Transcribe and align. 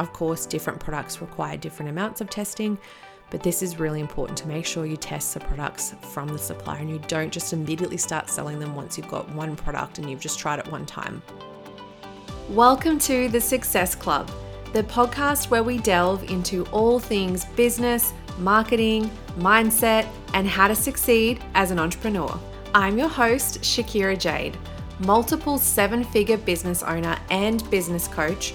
Of 0.00 0.14
course, 0.14 0.46
different 0.46 0.80
products 0.80 1.20
require 1.20 1.58
different 1.58 1.90
amounts 1.90 2.22
of 2.22 2.30
testing, 2.30 2.78
but 3.28 3.42
this 3.42 3.62
is 3.62 3.78
really 3.78 4.00
important 4.00 4.38
to 4.38 4.48
make 4.48 4.64
sure 4.64 4.86
you 4.86 4.96
test 4.96 5.34
the 5.34 5.40
products 5.40 5.94
from 6.00 6.28
the 6.28 6.38
supplier 6.38 6.78
and 6.78 6.88
you 6.88 6.98
don't 7.06 7.30
just 7.30 7.52
immediately 7.52 7.98
start 7.98 8.30
selling 8.30 8.58
them 8.58 8.74
once 8.74 8.96
you've 8.96 9.10
got 9.10 9.28
one 9.34 9.54
product 9.56 9.98
and 9.98 10.08
you've 10.08 10.18
just 10.18 10.38
tried 10.38 10.58
it 10.58 10.66
one 10.72 10.86
time. 10.86 11.22
Welcome 12.48 12.98
to 13.00 13.28
the 13.28 13.42
Success 13.42 13.94
Club, 13.94 14.30
the 14.72 14.84
podcast 14.84 15.50
where 15.50 15.62
we 15.62 15.76
delve 15.76 16.30
into 16.30 16.64
all 16.68 16.98
things 16.98 17.44
business, 17.44 18.14
marketing, 18.38 19.10
mindset, 19.36 20.08
and 20.32 20.48
how 20.48 20.66
to 20.66 20.74
succeed 20.74 21.44
as 21.54 21.70
an 21.70 21.78
entrepreneur. 21.78 22.40
I'm 22.74 22.96
your 22.96 23.08
host, 23.08 23.60
Shakira 23.60 24.18
Jade, 24.18 24.56
multiple 25.00 25.58
seven 25.58 26.04
figure 26.04 26.38
business 26.38 26.82
owner 26.82 27.18
and 27.28 27.68
business 27.70 28.08
coach 28.08 28.54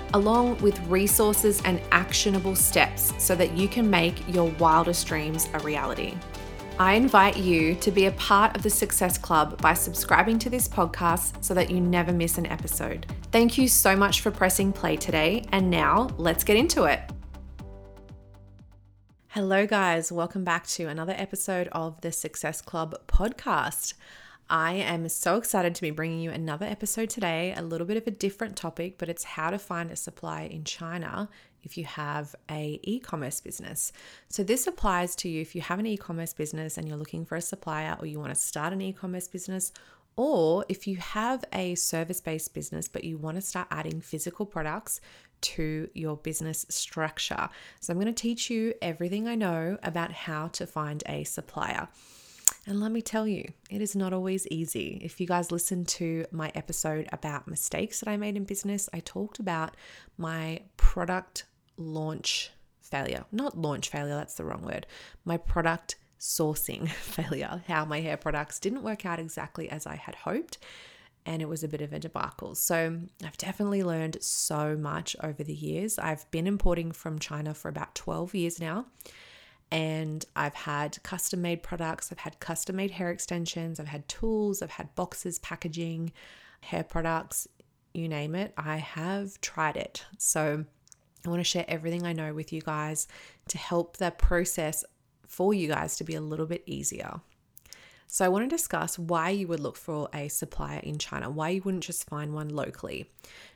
along 0.13 0.57
with 0.61 0.79
resources 0.87 1.61
and 1.65 1.81
actionable 1.91 2.55
steps 2.55 3.13
so 3.17 3.35
that 3.35 3.57
you 3.57 3.67
can 3.67 3.89
make 3.89 4.15
your 4.27 4.49
wildest 4.59 5.07
dreams 5.07 5.47
a 5.53 5.59
reality. 5.59 6.15
I 6.79 6.93
invite 6.93 7.37
you 7.37 7.75
to 7.75 7.91
be 7.91 8.07
a 8.07 8.11
part 8.13 8.55
of 8.55 8.63
the 8.63 8.69
Success 8.69 9.17
Club 9.17 9.61
by 9.61 9.73
subscribing 9.73 10.39
to 10.39 10.49
this 10.49 10.67
podcast 10.67 11.43
so 11.43 11.53
that 11.53 11.69
you 11.69 11.79
never 11.79 12.11
miss 12.11 12.37
an 12.37 12.47
episode. 12.47 13.05
Thank 13.31 13.57
you 13.57 13.67
so 13.67 13.95
much 13.95 14.21
for 14.21 14.31
pressing 14.31 14.73
play 14.73 14.97
today, 14.97 15.45
and 15.51 15.69
now 15.69 16.09
let's 16.17 16.43
get 16.43 16.57
into 16.57 16.85
it. 16.85 17.01
Hello, 19.27 19.65
guys. 19.65 20.11
Welcome 20.11 20.43
back 20.43 20.67
to 20.67 20.87
another 20.87 21.13
episode 21.15 21.69
of 21.71 22.01
the 22.01 22.11
Success 22.11 22.61
Club 22.61 22.95
podcast. 23.07 23.93
I 24.51 24.73
am 24.73 25.07
so 25.07 25.37
excited 25.37 25.75
to 25.75 25.81
be 25.81 25.91
bringing 25.91 26.19
you 26.19 26.29
another 26.29 26.65
episode 26.65 27.09
today, 27.09 27.53
a 27.55 27.61
little 27.61 27.87
bit 27.87 27.95
of 27.95 28.05
a 28.05 28.11
different 28.11 28.57
topic, 28.57 28.97
but 28.97 29.07
it's 29.07 29.23
how 29.23 29.49
to 29.49 29.57
find 29.57 29.89
a 29.89 29.95
supplier 29.95 30.45
in 30.47 30.65
China 30.65 31.29
if 31.63 31.77
you 31.77 31.85
have 31.85 32.35
a 32.49 32.77
e-commerce 32.83 33.39
business. 33.39 33.93
So 34.27 34.43
this 34.43 34.67
applies 34.67 35.15
to 35.17 35.29
you 35.29 35.39
if 35.39 35.55
you 35.55 35.61
have 35.61 35.79
an 35.79 35.85
e-commerce 35.85 36.33
business 36.33 36.77
and 36.77 36.85
you're 36.85 36.97
looking 36.97 37.23
for 37.23 37.37
a 37.37 37.41
supplier 37.41 37.95
or 37.97 38.05
you 38.05 38.19
want 38.19 38.35
to 38.35 38.41
start 38.41 38.73
an 38.73 38.81
e-commerce 38.81 39.29
business 39.29 39.71
or 40.17 40.65
if 40.67 40.85
you 40.85 40.97
have 40.97 41.45
a 41.53 41.75
service-based 41.75 42.53
business 42.53 42.89
but 42.89 43.05
you 43.05 43.17
want 43.17 43.37
to 43.37 43.41
start 43.41 43.69
adding 43.71 44.01
physical 44.01 44.45
products 44.45 44.99
to 45.39 45.89
your 45.93 46.17
business 46.17 46.65
structure. 46.67 47.47
So 47.79 47.93
I'm 47.93 47.99
going 48.01 48.13
to 48.13 48.21
teach 48.21 48.49
you 48.49 48.73
everything 48.81 49.29
I 49.29 49.35
know 49.35 49.77
about 49.81 50.11
how 50.11 50.49
to 50.49 50.67
find 50.67 51.03
a 51.05 51.23
supplier. 51.23 51.87
And 52.67 52.79
let 52.79 52.91
me 52.91 53.01
tell 53.01 53.27
you, 53.27 53.51
it 53.69 53.81
is 53.81 53.95
not 53.95 54.13
always 54.13 54.47
easy. 54.47 54.99
If 55.03 55.19
you 55.19 55.27
guys 55.27 55.51
listen 55.51 55.85
to 55.85 56.25
my 56.31 56.51
episode 56.55 57.07
about 57.11 57.47
mistakes 57.47 57.99
that 57.99 58.09
I 58.09 58.17
made 58.17 58.37
in 58.37 58.43
business, 58.43 58.89
I 58.93 58.99
talked 58.99 59.39
about 59.39 59.75
my 60.17 60.61
product 60.77 61.45
launch 61.77 62.51
failure. 62.79 63.25
Not 63.31 63.57
launch 63.57 63.89
failure, 63.89 64.15
that's 64.15 64.35
the 64.35 64.43
wrong 64.43 64.61
word. 64.61 64.85
My 65.25 65.37
product 65.37 65.95
sourcing 66.19 66.87
failure, 66.89 67.63
how 67.67 67.85
my 67.85 68.01
hair 68.01 68.17
products 68.17 68.59
didn't 68.59 68.83
work 68.83 69.05
out 69.05 69.19
exactly 69.19 69.69
as 69.69 69.87
I 69.87 69.95
had 69.95 70.15
hoped. 70.15 70.57
And 71.25 71.41
it 71.41 71.49
was 71.49 71.63
a 71.63 71.67
bit 71.67 71.81
of 71.81 71.93
a 71.93 71.99
debacle. 71.99 72.55
So, 72.55 72.99
I've 73.23 73.37
definitely 73.37 73.83
learned 73.83 74.17
so 74.21 74.75
much 74.75 75.15
over 75.21 75.43
the 75.43 75.53
years. 75.53 75.99
I've 75.99 76.29
been 76.31 76.47
importing 76.47 76.91
from 76.91 77.19
China 77.19 77.53
for 77.53 77.69
about 77.69 77.93
12 77.93 78.33
years 78.33 78.59
now 78.59 78.87
and 79.71 80.25
I've 80.35 80.53
had 80.53 81.01
custom 81.03 81.41
made 81.41 81.63
products, 81.63 82.11
I've 82.11 82.19
had 82.19 82.39
custom 82.39 82.75
made 82.75 82.91
hair 82.91 83.09
extensions, 83.09 83.79
I've 83.79 83.87
had 83.87 84.07
tools, 84.07 84.61
I've 84.61 84.71
had 84.71 84.93
boxes, 84.95 85.39
packaging, 85.39 86.11
hair 86.61 86.83
products, 86.83 87.47
you 87.93 88.07
name 88.07 88.35
it. 88.35 88.53
I 88.57 88.77
have 88.77 89.39
tried 89.41 89.77
it. 89.77 90.05
So 90.17 90.65
I 91.25 91.29
want 91.29 91.39
to 91.39 91.45
share 91.45 91.65
everything 91.67 92.05
I 92.05 92.13
know 92.13 92.33
with 92.33 92.51
you 92.51 92.61
guys 92.61 93.07
to 93.49 93.57
help 93.57 93.97
that 93.97 94.17
process 94.17 94.83
for 95.27 95.53
you 95.53 95.67
guys 95.67 95.95
to 95.97 96.03
be 96.03 96.15
a 96.15 96.21
little 96.21 96.45
bit 96.45 96.63
easier. 96.65 97.21
So, 98.07 98.25
I 98.25 98.27
want 98.27 98.43
to 98.43 98.53
discuss 98.53 98.99
why 98.99 99.29
you 99.29 99.47
would 99.47 99.61
look 99.61 99.77
for 99.77 100.09
a 100.13 100.27
supplier 100.27 100.79
in 100.79 100.97
China, 100.97 101.29
why 101.29 101.47
you 101.47 101.61
wouldn't 101.61 101.85
just 101.85 102.09
find 102.09 102.33
one 102.33 102.49
locally. 102.49 103.09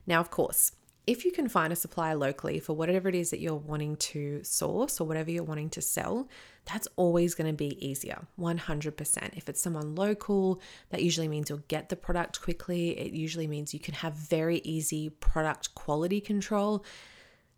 Now, 0.08 0.22
of 0.22 0.32
course, 0.32 0.72
if 1.08 1.24
you 1.24 1.32
can 1.32 1.48
find 1.48 1.72
a 1.72 1.76
supplier 1.76 2.16
locally 2.16 2.60
for 2.60 2.74
whatever 2.74 3.08
it 3.08 3.16
is 3.16 3.30
that 3.30 3.40
you're 3.40 3.56
wanting 3.56 3.96
to 3.98 4.44
source 4.44 5.00
or 5.00 5.08
whatever 5.08 5.30
you're 5.30 5.44
wanting 5.44 5.70
to 5.72 5.82
sell, 5.82 6.28
that's 6.66 6.88
always 6.96 7.36
going 7.36 7.48
to 7.50 7.56
be 7.56 7.86
easier, 7.86 8.26
100%. 8.40 9.38
If 9.38 9.48
it's 9.48 9.62
someone 9.62 9.94
local, 9.94 10.62
that 10.90 11.04
usually 11.04 11.28
means 11.28 11.50
you'll 11.50 11.60
get 11.68 11.90
the 11.90 11.96
product 11.96 12.42
quickly. 12.42 12.98
It 12.98 13.14
usually 13.14 13.46
means 13.46 13.74
you 13.74 13.80
can 13.80 13.94
have 13.94 14.14
very 14.14 14.58
easy 14.64 15.10
product 15.10 15.76
quality 15.76 16.20
control. 16.20 16.84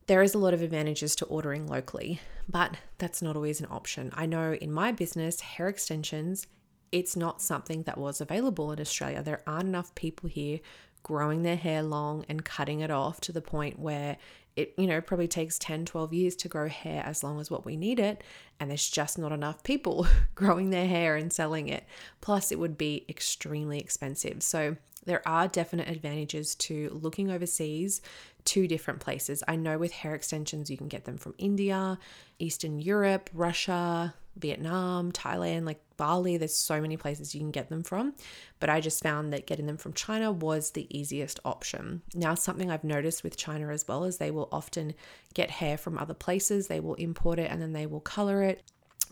There 0.08 0.22
is 0.22 0.34
a 0.34 0.40
lot 0.40 0.54
of 0.54 0.62
advantages 0.62 1.16
to 1.18 1.26
ordering 1.26 1.68
locally, 1.68 2.20
but 2.50 2.76
that's 2.98 3.22
not 3.22 3.36
always 3.36 3.62
an 3.62 3.68
option. 3.70 4.12
I 4.14 4.26
know 4.26 4.54
in 4.54 4.72
my 4.72 4.92
business, 4.92 5.40
hair 5.40 5.68
extensions, 5.68 6.48
it's 6.92 7.16
not 7.16 7.42
something 7.42 7.84
that 7.84 7.98
was 7.98 8.22
available 8.22 8.72
in 8.72 8.80
Australia. 8.80 9.22
There 9.22 9.42
aren't 9.46 9.68
enough 9.68 9.94
people 9.96 10.30
here 10.30 10.60
growing 11.04 11.44
their 11.44 11.56
hair 11.56 11.84
long 11.84 12.26
and 12.28 12.44
cutting 12.44 12.82
it 12.82 12.92
off 12.92 13.22
to 13.22 13.32
the 13.32 13.42
point 13.42 13.80
where 13.80 14.18
it 14.56 14.74
you 14.78 14.88
know 14.88 15.00
probably 15.00 15.28
takes 15.28 15.60
10 15.60 15.86
12 15.86 16.14
years 16.14 16.36
to 16.36 16.48
grow 16.48 16.68
hair 16.68 17.04
as 17.06 17.24
long 17.24 17.40
as 17.40 17.52
what 17.52 17.66
we 17.66 17.78
need 17.78 18.00
it 18.00 18.24
and 18.60 18.70
there's 18.70 18.90
just 18.90 19.18
not 19.18 19.32
enough 19.32 19.64
people 19.64 20.08
growing 20.36 20.70
their 20.70 20.88
hair 20.88 21.16
and 21.16 21.32
selling 21.32 21.68
it. 21.68 21.86
Plus 22.22 22.52
it 22.52 22.60
would 22.60 22.78
be 22.78 23.06
extremely 23.08 23.80
expensive. 23.80 24.42
So 24.42 24.78
there 25.06 25.26
are 25.28 25.48
definite 25.48 25.88
advantages 25.88 26.56
to 26.56 26.90
looking 27.02 27.32
overseas 27.32 28.02
to 28.46 28.68
different 28.68 29.00
places. 29.00 29.44
I 29.48 29.56
know 29.56 29.78
with 29.78 29.92
hair 29.92 30.16
extensions 30.16 30.70
you 30.70 30.78
can 30.78 30.88
get 30.88 31.06
them 31.06 31.18
from 31.18 31.34
india 31.38 32.00
eastern 32.40 32.80
europe 32.80 33.30
russia 33.34 34.14
Vietnam, 34.40 35.12
Thailand, 35.12 35.66
like 35.66 35.80
Bali. 35.98 36.38
There's 36.38 36.56
so 36.56 36.80
many 36.80 36.98
places 36.98 37.34
you 37.34 37.42
can 37.42 37.52
get 37.52 37.70
them 37.70 37.84
from. 37.84 38.14
But 38.60 38.70
I 38.70 38.80
just 38.80 39.04
found 39.04 39.34
that 39.34 39.48
getting 39.48 39.66
them 39.66 39.78
from 39.78 39.94
China 39.94 40.32
was 40.32 40.72
the 40.72 40.88
easiest 40.98 41.40
option. 41.44 42.02
Now, 42.14 42.36
something 42.36 42.72
I've 42.72 42.84
noticed 42.84 43.24
with 43.24 43.38
China 43.38 43.70
as 43.70 43.88
well 43.88 44.04
is 44.04 44.18
they 44.18 44.32
will 44.32 44.50
often 44.52 44.94
get 45.34 45.50
hair 45.50 45.78
from 45.78 45.98
other 45.98 46.14
places, 46.14 46.68
they 46.68 46.80
will 46.80 46.96
import 46.96 47.40
it 47.40 47.52
and 47.52 47.62
then 47.62 47.74
they 47.74 47.86
will 47.86 48.00
color 48.00 48.44
it, 48.44 48.64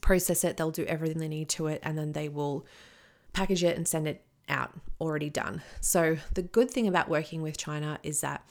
process 0.02 0.44
it, 0.44 0.58
they'll 0.58 0.72
do 0.72 0.86
everything 0.86 1.20
they 1.20 1.28
need 1.28 1.50
to 1.50 1.68
it, 1.68 1.80
and 1.84 1.98
then 1.98 2.14
they 2.14 2.30
will 2.30 2.66
package 3.34 3.64
it 3.64 3.78
and 3.78 3.88
send 3.88 4.08
it 4.08 4.24
out 4.48 4.72
already 5.02 5.30
done. 5.30 5.62
So, 5.82 6.18
the 6.34 6.44
good 6.44 6.70
thing 6.70 6.88
about 6.88 7.10
working 7.10 7.42
with 7.42 7.58
China 7.58 8.00
is 8.04 8.22
that 8.22 8.48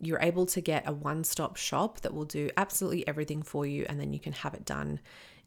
you're 0.00 0.20
able 0.20 0.46
to 0.46 0.60
get 0.60 0.88
a 0.88 0.92
one 0.92 1.24
stop 1.24 1.56
shop 1.56 2.00
that 2.00 2.14
will 2.14 2.24
do 2.24 2.50
absolutely 2.56 3.06
everything 3.08 3.42
for 3.42 3.66
you, 3.66 3.84
and 3.88 3.98
then 3.98 4.12
you 4.12 4.20
can 4.20 4.32
have 4.32 4.54
it 4.54 4.64
done 4.64 5.00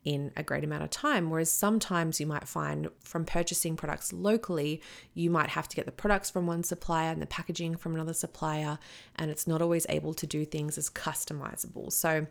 in 0.03 0.31
a 0.35 0.43
great 0.43 0.63
amount 0.63 0.83
of 0.83 0.89
time. 0.89 1.29
Whereas 1.29 1.51
sometimes 1.51 2.19
you 2.19 2.25
might 2.25 2.47
find 2.47 2.89
from 3.03 3.25
purchasing 3.25 3.75
products 3.75 4.11
locally, 4.11 4.81
you 5.13 5.29
might 5.29 5.49
have 5.49 5.67
to 5.67 5.75
get 5.75 5.85
the 5.85 5.91
products 5.91 6.29
from 6.29 6.47
one 6.47 6.63
supplier 6.63 7.11
and 7.11 7.21
the 7.21 7.27
packaging 7.27 7.75
from 7.75 7.93
another 7.93 8.13
supplier, 8.13 8.79
and 9.15 9.29
it's 9.29 9.47
not 9.47 9.61
always 9.61 9.85
able 9.89 10.13
to 10.15 10.25
do 10.25 10.45
things 10.45 10.77
as 10.77 10.89
customizable. 10.89 11.91
So, 11.91 12.27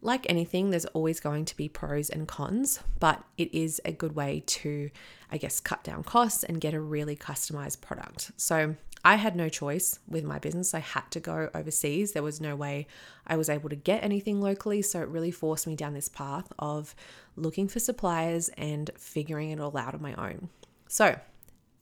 like 0.00 0.28
anything, 0.28 0.70
there's 0.70 0.86
always 0.86 1.20
going 1.20 1.44
to 1.44 1.56
be 1.56 1.68
pros 1.68 2.10
and 2.10 2.26
cons, 2.26 2.80
but 2.98 3.22
it 3.38 3.54
is 3.54 3.80
a 3.84 3.92
good 3.92 4.16
way 4.16 4.42
to, 4.46 4.90
I 5.30 5.36
guess, 5.36 5.60
cut 5.60 5.84
down 5.84 6.02
costs 6.02 6.42
and 6.42 6.60
get 6.60 6.74
a 6.74 6.80
really 6.80 7.14
customized 7.14 7.80
product. 7.82 8.32
So, 8.36 8.74
I 9.04 9.16
had 9.16 9.34
no 9.34 9.48
choice 9.48 9.98
with 10.06 10.24
my 10.24 10.38
business. 10.38 10.74
I 10.74 10.78
had 10.78 11.10
to 11.10 11.20
go 11.20 11.50
overseas. 11.54 12.12
There 12.12 12.22
was 12.22 12.40
no 12.40 12.54
way 12.54 12.86
I 13.26 13.36
was 13.36 13.48
able 13.48 13.68
to 13.68 13.76
get 13.76 14.04
anything 14.04 14.40
locally. 14.40 14.80
So 14.82 15.00
it 15.00 15.08
really 15.08 15.32
forced 15.32 15.66
me 15.66 15.74
down 15.74 15.94
this 15.94 16.08
path 16.08 16.52
of 16.58 16.94
looking 17.34 17.66
for 17.66 17.80
suppliers 17.80 18.48
and 18.56 18.90
figuring 18.96 19.50
it 19.50 19.60
all 19.60 19.76
out 19.76 19.94
on 19.94 20.02
my 20.02 20.14
own. 20.14 20.50
So, 20.86 21.18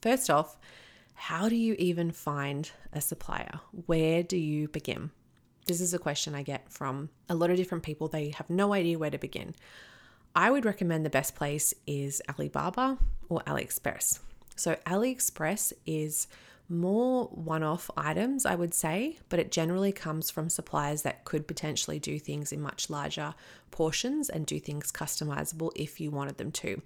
first 0.01 0.29
off, 0.29 0.57
how 1.13 1.47
do 1.47 1.55
you 1.55 1.75
even 1.77 2.11
find 2.11 2.71
a 2.93 3.01
supplier? 3.01 3.59
Where 3.85 4.23
do 4.23 4.37
you 4.37 4.67
begin? 4.69 5.11
This 5.67 5.81
is 5.81 5.93
a 5.93 5.99
question 5.99 6.33
I 6.33 6.41
get 6.41 6.71
from 6.71 7.09
a 7.29 7.35
lot 7.35 7.51
of 7.51 7.57
different 7.57 7.83
people. 7.83 8.07
They 8.07 8.29
have 8.29 8.49
no 8.49 8.73
idea 8.73 8.97
where 8.97 9.11
to 9.11 9.19
begin. 9.19 9.53
I 10.35 10.49
would 10.49 10.65
recommend 10.65 11.05
the 11.05 11.11
best 11.11 11.35
place 11.35 11.73
is 11.85 12.21
Alibaba 12.29 12.97
or 13.29 13.41
AliExpress. 13.41 14.19
So, 14.55 14.75
AliExpress 14.87 15.73
is 15.85 16.27
more 16.71 17.25
one 17.25 17.63
off 17.63 17.91
items, 17.97 18.45
I 18.45 18.55
would 18.55 18.73
say, 18.73 19.17
but 19.29 19.39
it 19.39 19.51
generally 19.51 19.91
comes 19.91 20.29
from 20.29 20.49
suppliers 20.49 21.01
that 21.03 21.25
could 21.25 21.47
potentially 21.47 21.99
do 21.99 22.17
things 22.17 22.51
in 22.51 22.61
much 22.61 22.89
larger 22.89 23.35
portions 23.69 24.29
and 24.29 24.45
do 24.45 24.59
things 24.59 24.91
customizable 24.91 25.71
if 25.75 25.99
you 25.99 26.09
wanted 26.09 26.37
them 26.37 26.51
to. 26.53 26.81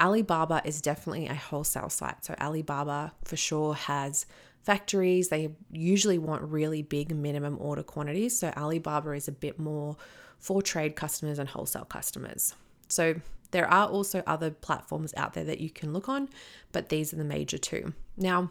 Alibaba 0.00 0.62
is 0.64 0.80
definitely 0.80 1.26
a 1.26 1.34
wholesale 1.34 1.90
site. 1.90 2.24
So, 2.24 2.34
Alibaba 2.40 3.12
for 3.24 3.36
sure 3.36 3.74
has 3.74 4.26
factories. 4.62 5.28
They 5.28 5.50
usually 5.70 6.18
want 6.18 6.42
really 6.42 6.82
big 6.82 7.14
minimum 7.14 7.58
order 7.60 7.82
quantities. 7.82 8.38
So, 8.38 8.52
Alibaba 8.56 9.12
is 9.12 9.28
a 9.28 9.32
bit 9.32 9.58
more 9.58 9.96
for 10.38 10.62
trade 10.62 10.96
customers 10.96 11.38
and 11.38 11.48
wholesale 11.48 11.84
customers. 11.84 12.54
So, 12.88 13.20
there 13.50 13.68
are 13.68 13.88
also 13.88 14.22
other 14.26 14.50
platforms 14.50 15.14
out 15.16 15.34
there 15.34 15.44
that 15.44 15.60
you 15.60 15.70
can 15.70 15.92
look 15.92 16.08
on, 16.08 16.28
but 16.72 16.90
these 16.90 17.12
are 17.12 17.16
the 17.16 17.24
major 17.24 17.58
two. 17.58 17.92
Now, 18.16 18.50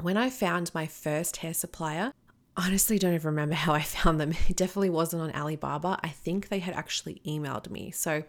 when 0.00 0.16
I 0.16 0.30
found 0.30 0.74
my 0.74 0.86
first 0.86 1.38
hair 1.38 1.54
supplier, 1.54 2.12
honestly 2.56 2.98
don't 2.98 3.14
even 3.14 3.26
remember 3.26 3.54
how 3.66 3.72
I 3.72 3.82
found 3.82 4.20
them. 4.20 4.32
It 4.48 4.56
definitely 4.56 4.90
wasn't 4.90 5.22
on 5.22 5.34
Alibaba. 5.34 5.98
I 6.02 6.08
think 6.08 6.48
they 6.48 6.58
had 6.58 6.74
actually 6.74 7.20
emailed 7.26 7.70
me. 7.70 7.90
So 7.90 8.24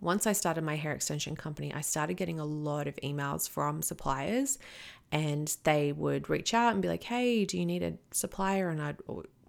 once 0.00 0.26
I 0.26 0.32
started 0.32 0.64
my 0.64 0.76
hair 0.76 0.92
extension 0.92 1.36
company, 1.36 1.72
I 1.72 1.80
started 1.80 2.14
getting 2.14 2.40
a 2.40 2.44
lot 2.44 2.88
of 2.88 2.96
emails 2.96 3.48
from 3.48 3.82
suppliers 3.82 4.58
and 5.12 5.54
they 5.64 5.92
would 5.92 6.28
reach 6.30 6.54
out 6.54 6.72
and 6.72 6.82
be 6.82 6.88
like, 6.88 7.04
"Hey, 7.04 7.44
do 7.44 7.58
you 7.58 7.66
need 7.66 7.82
a 7.82 7.94
supplier?" 8.10 8.70
and 8.70 8.80
I'd 8.82 8.96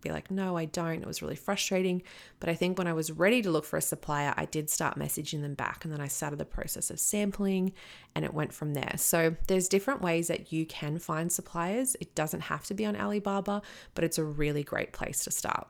be 0.03 0.11
like, 0.11 0.29
no, 0.29 0.57
I 0.57 0.65
don't. 0.65 1.01
It 1.01 1.07
was 1.07 1.21
really 1.21 1.35
frustrating. 1.35 2.03
But 2.39 2.49
I 2.49 2.55
think 2.55 2.77
when 2.77 2.87
I 2.87 2.93
was 2.93 3.11
ready 3.11 3.41
to 3.41 3.49
look 3.49 3.65
for 3.65 3.77
a 3.77 3.81
supplier, 3.81 4.33
I 4.37 4.45
did 4.45 4.69
start 4.69 4.99
messaging 4.99 5.41
them 5.41 5.53
back. 5.53 5.83
And 5.83 5.93
then 5.93 6.01
I 6.01 6.07
started 6.07 6.37
the 6.39 6.45
process 6.45 6.89
of 6.89 6.99
sampling 6.99 7.73
and 8.15 8.25
it 8.25 8.33
went 8.33 8.53
from 8.53 8.73
there. 8.73 8.93
So 8.97 9.35
there's 9.47 9.67
different 9.67 10.01
ways 10.01 10.27
that 10.27 10.51
you 10.51 10.65
can 10.65 10.99
find 10.99 11.31
suppliers. 11.31 11.95
It 11.99 12.13
doesn't 12.15 12.41
have 12.41 12.65
to 12.65 12.73
be 12.73 12.85
on 12.85 12.95
Alibaba, 12.95 13.61
but 13.95 14.03
it's 14.03 14.17
a 14.17 14.23
really 14.23 14.63
great 14.63 14.93
place 14.93 15.23
to 15.23 15.31
start. 15.31 15.67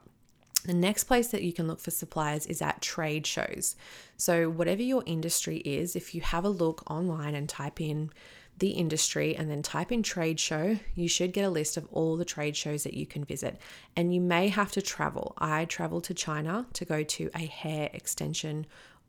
The 0.64 0.74
next 0.74 1.04
place 1.04 1.28
that 1.28 1.42
you 1.42 1.52
can 1.52 1.66
look 1.68 1.78
for 1.78 1.90
suppliers 1.90 2.46
is 2.46 2.62
at 2.62 2.80
trade 2.80 3.26
shows. 3.26 3.76
So, 4.16 4.48
whatever 4.48 4.80
your 4.80 5.02
industry 5.04 5.58
is, 5.58 5.94
if 5.94 6.14
you 6.14 6.22
have 6.22 6.44
a 6.44 6.48
look 6.48 6.90
online 6.90 7.34
and 7.34 7.46
type 7.46 7.82
in 7.82 8.10
the 8.58 8.70
industry 8.70 9.36
and 9.36 9.50
then 9.50 9.62
type 9.62 9.90
in 9.90 10.02
trade 10.02 10.38
show, 10.38 10.78
you 10.94 11.08
should 11.08 11.32
get 11.32 11.44
a 11.44 11.50
list 11.50 11.76
of 11.76 11.88
all 11.90 12.16
the 12.16 12.24
trade 12.24 12.56
shows 12.56 12.84
that 12.84 12.94
you 12.94 13.06
can 13.06 13.24
visit. 13.24 13.60
And 13.96 14.14
you 14.14 14.20
may 14.20 14.48
have 14.48 14.70
to 14.72 14.82
travel. 14.82 15.34
I 15.38 15.64
traveled 15.64 16.04
to 16.04 16.14
China 16.14 16.66
to 16.74 16.84
go 16.84 17.02
to 17.02 17.30
a 17.34 17.46
hair 17.46 17.90
extension 17.92 18.66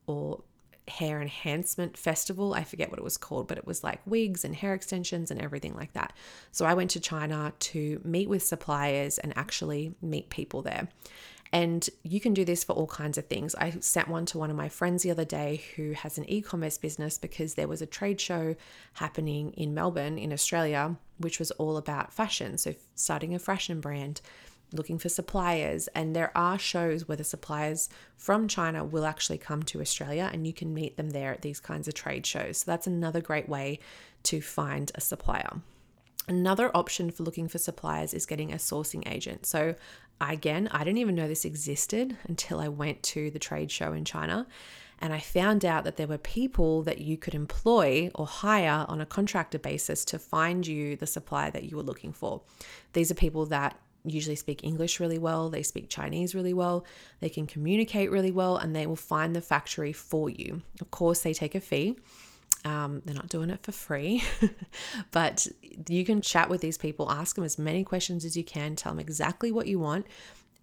or 0.07 0.41
hair 0.87 1.21
enhancement 1.21 1.97
festival. 1.97 2.53
I 2.53 2.63
forget 2.63 2.89
what 2.89 2.99
it 2.99 3.03
was 3.03 3.17
called, 3.17 3.47
but 3.47 3.57
it 3.57 3.65
was 3.65 3.83
like 3.83 4.01
wigs 4.05 4.45
and 4.45 4.55
hair 4.55 4.73
extensions 4.73 5.31
and 5.31 5.41
everything 5.41 5.75
like 5.75 5.93
that. 5.93 6.13
So 6.51 6.65
I 6.65 6.73
went 6.73 6.91
to 6.91 6.99
China 6.99 7.53
to 7.59 8.01
meet 8.03 8.29
with 8.29 8.43
suppliers 8.43 9.17
and 9.17 9.33
actually 9.35 9.95
meet 10.01 10.29
people 10.29 10.61
there. 10.61 10.87
And 11.55 11.89
you 12.03 12.19
can 12.19 12.33
do 12.33 12.43
this 12.43 12.65
for 12.65 12.73
all 12.73 12.85
kinds 12.85 13.17
of 13.17 13.27
things. 13.27 13.55
I 13.55 13.69
sent 13.79 14.09
one 14.09 14.25
to 14.25 14.37
one 14.37 14.49
of 14.49 14.57
my 14.57 14.67
friends 14.67 15.03
the 15.03 15.11
other 15.11 15.23
day 15.23 15.63
who 15.77 15.93
has 15.93 16.17
an 16.17 16.29
e 16.29 16.41
commerce 16.41 16.77
business 16.77 17.17
because 17.17 17.53
there 17.53 17.69
was 17.69 17.81
a 17.81 17.85
trade 17.85 18.19
show 18.19 18.57
happening 18.95 19.51
in 19.51 19.73
Melbourne, 19.73 20.17
in 20.17 20.33
Australia, 20.33 20.97
which 21.17 21.39
was 21.39 21.51
all 21.51 21.77
about 21.77 22.11
fashion. 22.11 22.57
So, 22.57 22.75
starting 22.95 23.33
a 23.33 23.39
fashion 23.39 23.79
brand, 23.79 24.19
looking 24.73 24.97
for 24.97 25.07
suppliers. 25.07 25.87
And 25.95 26.13
there 26.13 26.37
are 26.37 26.59
shows 26.59 27.07
where 27.07 27.15
the 27.15 27.23
suppliers 27.23 27.87
from 28.17 28.49
China 28.49 28.83
will 28.83 29.05
actually 29.05 29.37
come 29.37 29.63
to 29.63 29.79
Australia 29.79 30.29
and 30.33 30.45
you 30.45 30.51
can 30.51 30.73
meet 30.73 30.97
them 30.97 31.11
there 31.11 31.31
at 31.31 31.41
these 31.41 31.61
kinds 31.61 31.87
of 31.87 31.93
trade 31.93 32.25
shows. 32.25 32.57
So, 32.57 32.63
that's 32.71 32.85
another 32.85 33.21
great 33.21 33.47
way 33.47 33.79
to 34.23 34.41
find 34.41 34.91
a 34.93 34.99
supplier. 34.99 35.61
Another 36.27 36.71
option 36.75 37.11
for 37.11 37.23
looking 37.23 37.47
for 37.47 37.57
suppliers 37.57 38.13
is 38.13 38.25
getting 38.25 38.51
a 38.51 38.57
sourcing 38.57 39.07
agent. 39.11 39.45
So, 39.45 39.75
again, 40.19 40.67
I 40.71 40.79
didn't 40.79 40.97
even 40.97 41.15
know 41.15 41.27
this 41.27 41.45
existed 41.45 42.17
until 42.27 42.59
I 42.59 42.67
went 42.67 43.03
to 43.03 43.29
the 43.29 43.39
trade 43.39 43.71
show 43.71 43.93
in 43.93 44.05
China. 44.05 44.47
And 44.99 45.13
I 45.13 45.19
found 45.19 45.65
out 45.65 45.83
that 45.83 45.97
there 45.97 46.07
were 46.07 46.17
people 46.17 46.81
that 46.83 46.99
you 46.99 47.17
could 47.17 47.35
employ 47.35 48.09
or 48.15 48.25
hire 48.25 48.85
on 48.87 49.01
a 49.01 49.05
contractor 49.05 49.59
basis 49.59 50.05
to 50.05 50.19
find 50.19 50.65
you 50.65 50.95
the 50.95 51.05
supplier 51.05 51.51
that 51.51 51.65
you 51.65 51.75
were 51.75 51.83
looking 51.83 52.13
for. 52.13 52.41
These 52.93 53.11
are 53.11 53.15
people 53.15 53.45
that 53.47 53.77
usually 54.05 54.35
speak 54.35 54.63
English 54.63 54.99
really 54.99 55.17
well, 55.17 55.49
they 55.49 55.63
speak 55.63 55.89
Chinese 55.89 56.35
really 56.35 56.53
well, 56.53 56.85
they 57.19 57.29
can 57.29 57.47
communicate 57.47 58.11
really 58.11 58.31
well, 58.31 58.55
and 58.57 58.75
they 58.75 58.87
will 58.87 58.95
find 58.95 59.35
the 59.35 59.41
factory 59.41 59.91
for 59.91 60.29
you. 60.29 60.61
Of 60.79 60.91
course, 60.91 61.21
they 61.21 61.33
take 61.33 61.55
a 61.55 61.59
fee. 61.59 61.97
Um, 62.65 63.03
they're 63.05 63.15
not 63.15 63.29
doing 63.29 63.51
it 63.51 63.61
for 63.61 63.71
free, 63.71 64.23
but 65.11 65.47
you 65.87 66.03
can 66.03 66.21
chat 66.21 66.49
with 66.49 66.61
these 66.61 66.79
people, 66.79 67.11
ask 67.11 67.35
them 67.35 67.45
as 67.45 67.59
many 67.59 67.83
questions 67.83 68.25
as 68.25 68.35
you 68.35 68.43
can, 68.43 68.75
tell 68.75 68.91
them 68.91 68.99
exactly 68.99 69.51
what 69.51 69.67
you 69.67 69.77
want, 69.77 70.07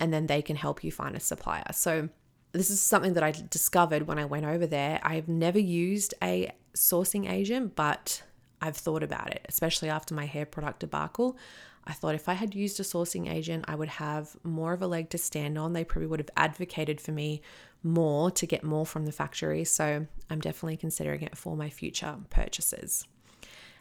and 0.00 0.12
then 0.12 0.26
they 0.26 0.42
can 0.42 0.56
help 0.56 0.82
you 0.82 0.90
find 0.90 1.14
a 1.14 1.20
supplier. 1.20 1.70
So, 1.72 2.08
this 2.50 2.68
is 2.70 2.82
something 2.82 3.14
that 3.14 3.22
I 3.22 3.30
discovered 3.30 4.06
when 4.06 4.18
I 4.18 4.26
went 4.26 4.44
over 4.44 4.66
there. 4.66 5.00
I've 5.02 5.28
never 5.28 5.58
used 5.58 6.12
a 6.22 6.50
sourcing 6.74 7.30
agent, 7.30 7.76
but 7.76 8.22
I've 8.60 8.76
thought 8.76 9.02
about 9.02 9.30
it, 9.30 9.46
especially 9.48 9.88
after 9.88 10.14
my 10.14 10.26
hair 10.26 10.44
product 10.44 10.80
debacle. 10.80 11.36
I 11.84 11.92
thought 11.92 12.14
if 12.14 12.28
I 12.28 12.34
had 12.34 12.54
used 12.54 12.78
a 12.78 12.84
sourcing 12.84 13.30
agent, 13.30 13.64
I 13.66 13.74
would 13.74 13.88
have 13.88 14.36
more 14.44 14.72
of 14.72 14.82
a 14.82 14.86
leg 14.86 15.10
to 15.10 15.18
stand 15.18 15.58
on. 15.58 15.72
They 15.72 15.84
probably 15.84 16.06
would 16.06 16.20
have 16.20 16.30
advocated 16.36 17.00
for 17.00 17.12
me 17.12 17.42
more 17.82 18.30
to 18.30 18.46
get 18.46 18.62
more 18.62 18.86
from 18.86 19.04
the 19.04 19.12
factory. 19.12 19.64
So 19.64 20.06
I'm 20.30 20.40
definitely 20.40 20.76
considering 20.76 21.22
it 21.22 21.36
for 21.36 21.56
my 21.56 21.70
future 21.70 22.16
purchases. 22.30 23.06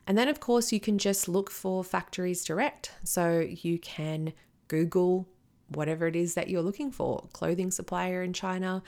And 0.07 0.17
then, 0.17 0.27
of 0.27 0.39
course, 0.39 0.71
you 0.71 0.79
can 0.79 0.97
just 0.97 1.27
look 1.27 1.51
for 1.51 1.83
factories 1.83 2.43
direct. 2.43 2.91
So 3.03 3.39
you 3.39 3.77
can 3.77 4.33
Google 4.67 5.27
whatever 5.67 6.07
it 6.07 6.15
is 6.15 6.33
that 6.33 6.49
you're 6.49 6.61
looking 6.61 6.91
for 6.91 7.27
clothing 7.33 7.71
supplier 7.71 8.23
in 8.23 8.33
China, 8.33 8.81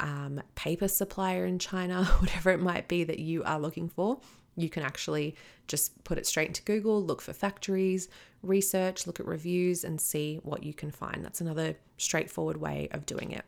um, 0.00 0.40
paper 0.54 0.86
supplier 0.86 1.46
in 1.46 1.58
China, 1.58 2.04
whatever 2.18 2.50
it 2.50 2.60
might 2.60 2.88
be 2.88 3.04
that 3.04 3.18
you 3.18 3.42
are 3.44 3.58
looking 3.58 3.88
for. 3.88 4.20
You 4.56 4.68
can 4.68 4.82
actually 4.82 5.36
just 5.66 6.02
put 6.04 6.18
it 6.18 6.26
straight 6.26 6.48
into 6.48 6.62
Google, 6.62 7.02
look 7.02 7.20
for 7.20 7.32
factories, 7.32 8.08
research, 8.42 9.06
look 9.06 9.20
at 9.20 9.26
reviews, 9.26 9.84
and 9.84 10.00
see 10.00 10.40
what 10.42 10.62
you 10.62 10.74
can 10.74 10.90
find. 10.90 11.24
That's 11.24 11.40
another 11.40 11.76
straightforward 11.96 12.58
way 12.58 12.88
of 12.92 13.06
doing 13.06 13.32
it. 13.32 13.44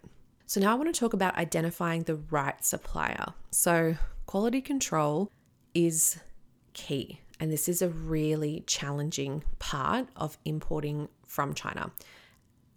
So, 0.46 0.60
now 0.60 0.72
I 0.72 0.74
want 0.74 0.92
to 0.94 0.98
talk 0.98 1.12
about 1.12 1.36
identifying 1.36 2.04
the 2.04 2.16
right 2.30 2.64
supplier. 2.64 3.34
So, 3.50 3.96
quality 4.26 4.60
control 4.60 5.30
is 5.74 6.18
key, 6.72 7.20
and 7.40 7.52
this 7.52 7.68
is 7.68 7.82
a 7.82 7.88
really 7.88 8.62
challenging 8.66 9.42
part 9.58 10.08
of 10.16 10.38
importing 10.44 11.08
from 11.26 11.52
China. 11.54 11.90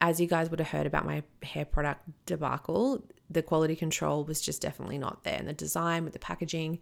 As 0.02 0.20
you 0.20 0.28
guys 0.28 0.50
would 0.50 0.60
have 0.60 0.70
heard 0.70 0.88
about 0.88 1.06
my 1.06 1.24
hair 1.44 1.66
product 1.66 2.02
debacle, 2.26 3.04
the 3.30 3.44
quality 3.44 3.76
control 3.76 4.24
was 4.24 4.42
just 4.42 4.62
definitely 4.62 4.98
not 4.98 5.24
there. 5.24 5.38
And 5.38 5.48
the 5.48 5.54
design 5.54 6.04
with 6.04 6.14
the 6.14 6.20
packaging, 6.20 6.80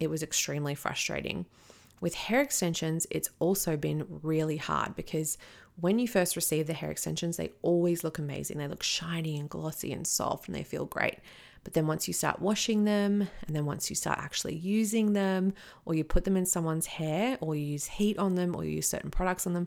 it 0.00 0.10
was 0.10 0.22
extremely 0.22 0.74
frustrating. 0.74 1.46
With 2.00 2.14
hair 2.14 2.42
extensions, 2.42 3.06
it's 3.10 3.30
also 3.38 3.76
been 3.76 4.06
really 4.22 4.58
hard 4.58 4.94
because 4.94 5.38
when 5.80 5.98
you 5.98 6.08
first 6.08 6.36
receive 6.36 6.66
the 6.66 6.74
hair 6.74 6.90
extensions, 6.90 7.36
they 7.36 7.52
always 7.62 8.04
look 8.04 8.18
amazing. 8.18 8.58
They 8.58 8.68
look 8.68 8.82
shiny 8.82 9.38
and 9.38 9.48
glossy 9.48 9.92
and 9.92 10.06
soft 10.06 10.46
and 10.46 10.54
they 10.54 10.62
feel 10.62 10.84
great. 10.86 11.18
But 11.64 11.72
then 11.72 11.86
once 11.86 12.06
you 12.06 12.14
start 12.14 12.40
washing 12.40 12.84
them, 12.84 13.28
and 13.46 13.56
then 13.56 13.66
once 13.66 13.90
you 13.90 13.96
start 13.96 14.20
actually 14.20 14.54
using 14.54 15.14
them, 15.14 15.52
or 15.84 15.94
you 15.94 16.04
put 16.04 16.24
them 16.24 16.36
in 16.36 16.46
someone's 16.46 16.86
hair, 16.86 17.36
or 17.40 17.56
you 17.56 17.64
use 17.64 17.86
heat 17.86 18.18
on 18.18 18.36
them, 18.36 18.54
or 18.54 18.64
you 18.64 18.70
use 18.70 18.88
certain 18.88 19.10
products 19.10 19.48
on 19.48 19.52
them, 19.52 19.66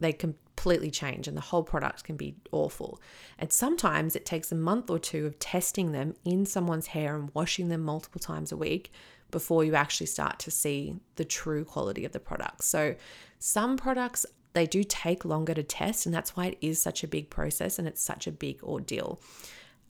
they 0.00 0.12
completely 0.12 0.90
change 0.90 1.28
and 1.28 1.36
the 1.36 1.42
whole 1.42 1.62
product 1.62 2.04
can 2.04 2.16
be 2.16 2.34
awful. 2.50 3.00
And 3.38 3.52
sometimes 3.52 4.16
it 4.16 4.26
takes 4.26 4.50
a 4.50 4.56
month 4.56 4.90
or 4.90 4.98
two 4.98 5.24
of 5.26 5.38
testing 5.38 5.92
them 5.92 6.14
in 6.24 6.46
someone's 6.46 6.88
hair 6.88 7.14
and 7.14 7.30
washing 7.32 7.68
them 7.68 7.82
multiple 7.82 8.20
times 8.20 8.50
a 8.52 8.56
week 8.56 8.90
before 9.30 9.64
you 9.64 9.74
actually 9.74 10.06
start 10.06 10.38
to 10.40 10.50
see 10.50 10.96
the 11.16 11.24
true 11.24 11.64
quality 11.64 12.04
of 12.04 12.12
the 12.12 12.20
product. 12.20 12.64
So, 12.64 12.94
some 13.38 13.76
products 13.76 14.24
they 14.52 14.66
do 14.66 14.82
take 14.82 15.24
longer 15.24 15.52
to 15.52 15.62
test, 15.62 16.06
and 16.06 16.14
that's 16.14 16.34
why 16.36 16.46
it 16.46 16.58
is 16.60 16.80
such 16.80 17.04
a 17.04 17.08
big 17.08 17.28
process 17.28 17.78
and 17.78 17.86
it's 17.86 18.02
such 18.02 18.26
a 18.26 18.32
big 18.32 18.62
ordeal. 18.62 19.20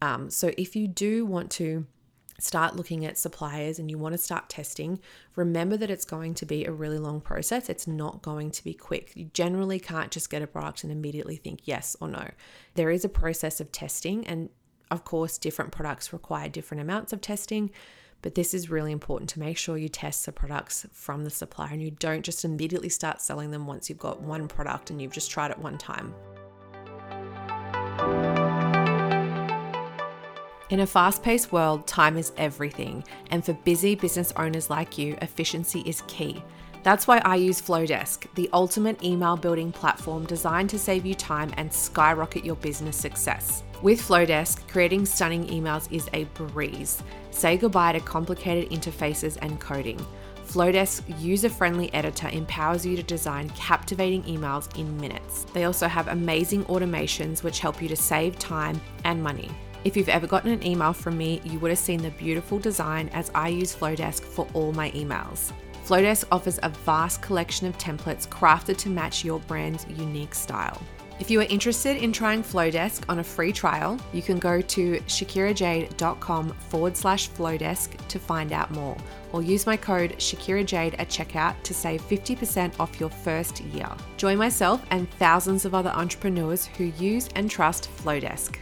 Um, 0.02 0.30
so, 0.30 0.52
if 0.58 0.74
you 0.74 0.88
do 0.88 1.24
want 1.24 1.50
to 1.52 1.86
start 2.38 2.76
looking 2.76 3.04
at 3.04 3.16
suppliers 3.16 3.78
and 3.78 3.90
you 3.90 3.98
want 3.98 4.12
to 4.12 4.18
start 4.18 4.48
testing, 4.48 5.00
remember 5.36 5.76
that 5.76 5.90
it's 5.90 6.04
going 6.04 6.34
to 6.34 6.46
be 6.46 6.64
a 6.64 6.72
really 6.72 6.98
long 6.98 7.20
process. 7.20 7.68
It's 7.68 7.86
not 7.86 8.22
going 8.22 8.50
to 8.50 8.64
be 8.64 8.74
quick. 8.74 9.12
You 9.14 9.30
generally 9.32 9.80
can't 9.80 10.10
just 10.10 10.28
get 10.28 10.42
a 10.42 10.46
product 10.46 10.82
and 10.82 10.92
immediately 10.92 11.36
think 11.36 11.60
yes 11.64 11.96
or 12.00 12.08
no. 12.08 12.30
There 12.74 12.90
is 12.90 13.04
a 13.04 13.08
process 13.08 13.60
of 13.60 13.72
testing, 13.72 14.26
and 14.26 14.50
of 14.90 15.04
course, 15.04 15.38
different 15.38 15.72
products 15.72 16.12
require 16.12 16.48
different 16.48 16.82
amounts 16.82 17.12
of 17.12 17.20
testing. 17.20 17.70
But 18.22 18.34
this 18.34 18.54
is 18.54 18.70
really 18.70 18.92
important 18.92 19.30
to 19.30 19.40
make 19.40 19.56
sure 19.56 19.76
you 19.76 19.88
test 19.88 20.26
the 20.26 20.32
products 20.32 20.86
from 20.92 21.24
the 21.24 21.30
supplier 21.30 21.72
and 21.72 21.82
you 21.82 21.90
don't 21.92 22.24
just 22.24 22.44
immediately 22.44 22.88
start 22.88 23.20
selling 23.20 23.50
them 23.50 23.66
once 23.66 23.88
you've 23.88 23.98
got 23.98 24.20
one 24.20 24.48
product 24.48 24.90
and 24.90 25.00
you've 25.00 25.12
just 25.12 25.30
tried 25.30 25.50
it 25.50 25.58
one 25.58 25.78
time. 25.78 26.14
In 30.68 30.80
a 30.80 30.86
fast 30.86 31.22
paced 31.22 31.52
world, 31.52 31.86
time 31.86 32.16
is 32.16 32.32
everything. 32.36 33.04
And 33.30 33.44
for 33.44 33.52
busy 33.52 33.94
business 33.94 34.32
owners 34.36 34.68
like 34.68 34.98
you, 34.98 35.16
efficiency 35.22 35.80
is 35.86 36.02
key. 36.08 36.42
That's 36.82 37.06
why 37.06 37.18
I 37.18 37.36
use 37.36 37.62
Flodesk, 37.62 38.26
the 38.34 38.50
ultimate 38.52 39.02
email 39.02 39.36
building 39.36 39.70
platform 39.70 40.24
designed 40.24 40.70
to 40.70 40.78
save 40.78 41.06
you 41.06 41.14
time 41.14 41.52
and 41.56 41.72
skyrocket 41.72 42.44
your 42.44 42.56
business 42.56 42.96
success. 42.96 43.62
With 43.82 44.00
Flodesk, 44.00 44.66
creating 44.68 45.04
stunning 45.04 45.46
emails 45.48 45.92
is 45.92 46.08
a 46.14 46.24
breeze. 46.24 47.02
Say 47.30 47.58
goodbye 47.58 47.92
to 47.92 48.00
complicated 48.00 48.70
interfaces 48.70 49.36
and 49.42 49.60
coding. 49.60 50.04
Flodesk's 50.46 51.02
user 51.20 51.50
friendly 51.50 51.92
editor 51.92 52.30
empowers 52.30 52.86
you 52.86 52.96
to 52.96 53.02
design 53.02 53.50
captivating 53.50 54.22
emails 54.22 54.74
in 54.78 54.96
minutes. 54.98 55.44
They 55.52 55.64
also 55.64 55.88
have 55.88 56.08
amazing 56.08 56.64
automations 56.64 57.42
which 57.42 57.60
help 57.60 57.82
you 57.82 57.88
to 57.88 57.96
save 57.96 58.38
time 58.38 58.80
and 59.04 59.22
money. 59.22 59.50
If 59.84 59.94
you've 59.94 60.08
ever 60.08 60.26
gotten 60.26 60.52
an 60.52 60.66
email 60.66 60.94
from 60.94 61.18
me, 61.18 61.42
you 61.44 61.58
would 61.58 61.70
have 61.70 61.78
seen 61.78 62.00
the 62.00 62.10
beautiful 62.10 62.58
design 62.58 63.10
as 63.12 63.30
I 63.34 63.48
use 63.48 63.76
Flodesk 63.76 64.22
for 64.22 64.48
all 64.54 64.72
my 64.72 64.90
emails. 64.92 65.52
Flodesk 65.84 66.24
offers 66.32 66.58
a 66.62 66.70
vast 66.70 67.20
collection 67.20 67.66
of 67.66 67.76
templates 67.76 68.26
crafted 68.26 68.78
to 68.78 68.88
match 68.88 69.22
your 69.22 69.38
brand's 69.40 69.86
unique 69.98 70.34
style. 70.34 70.80
If 71.18 71.30
you 71.30 71.40
are 71.40 71.44
interested 71.44 71.96
in 71.96 72.12
trying 72.12 72.42
Flodesk 72.42 73.04
on 73.08 73.20
a 73.20 73.24
free 73.24 73.50
trial, 73.50 73.98
you 74.12 74.20
can 74.20 74.38
go 74.38 74.60
to 74.60 75.00
shakirajade.com 75.00 76.50
forward 76.50 76.94
slash 76.94 77.30
Flodesk 77.30 77.96
to 78.08 78.18
find 78.18 78.52
out 78.52 78.70
more, 78.70 78.94
or 79.32 79.42
use 79.42 79.64
my 79.64 79.78
code 79.78 80.14
ShakiraJade 80.18 80.94
at 80.98 81.08
checkout 81.08 81.54
to 81.62 81.72
save 81.72 82.02
50% 82.02 82.78
off 82.78 83.00
your 83.00 83.08
first 83.08 83.62
year. 83.62 83.88
Join 84.18 84.36
myself 84.36 84.84
and 84.90 85.10
thousands 85.12 85.64
of 85.64 85.74
other 85.74 85.90
entrepreneurs 85.90 86.66
who 86.66 86.84
use 86.98 87.30
and 87.34 87.50
trust 87.50 87.88
Flodesk. 87.96 88.58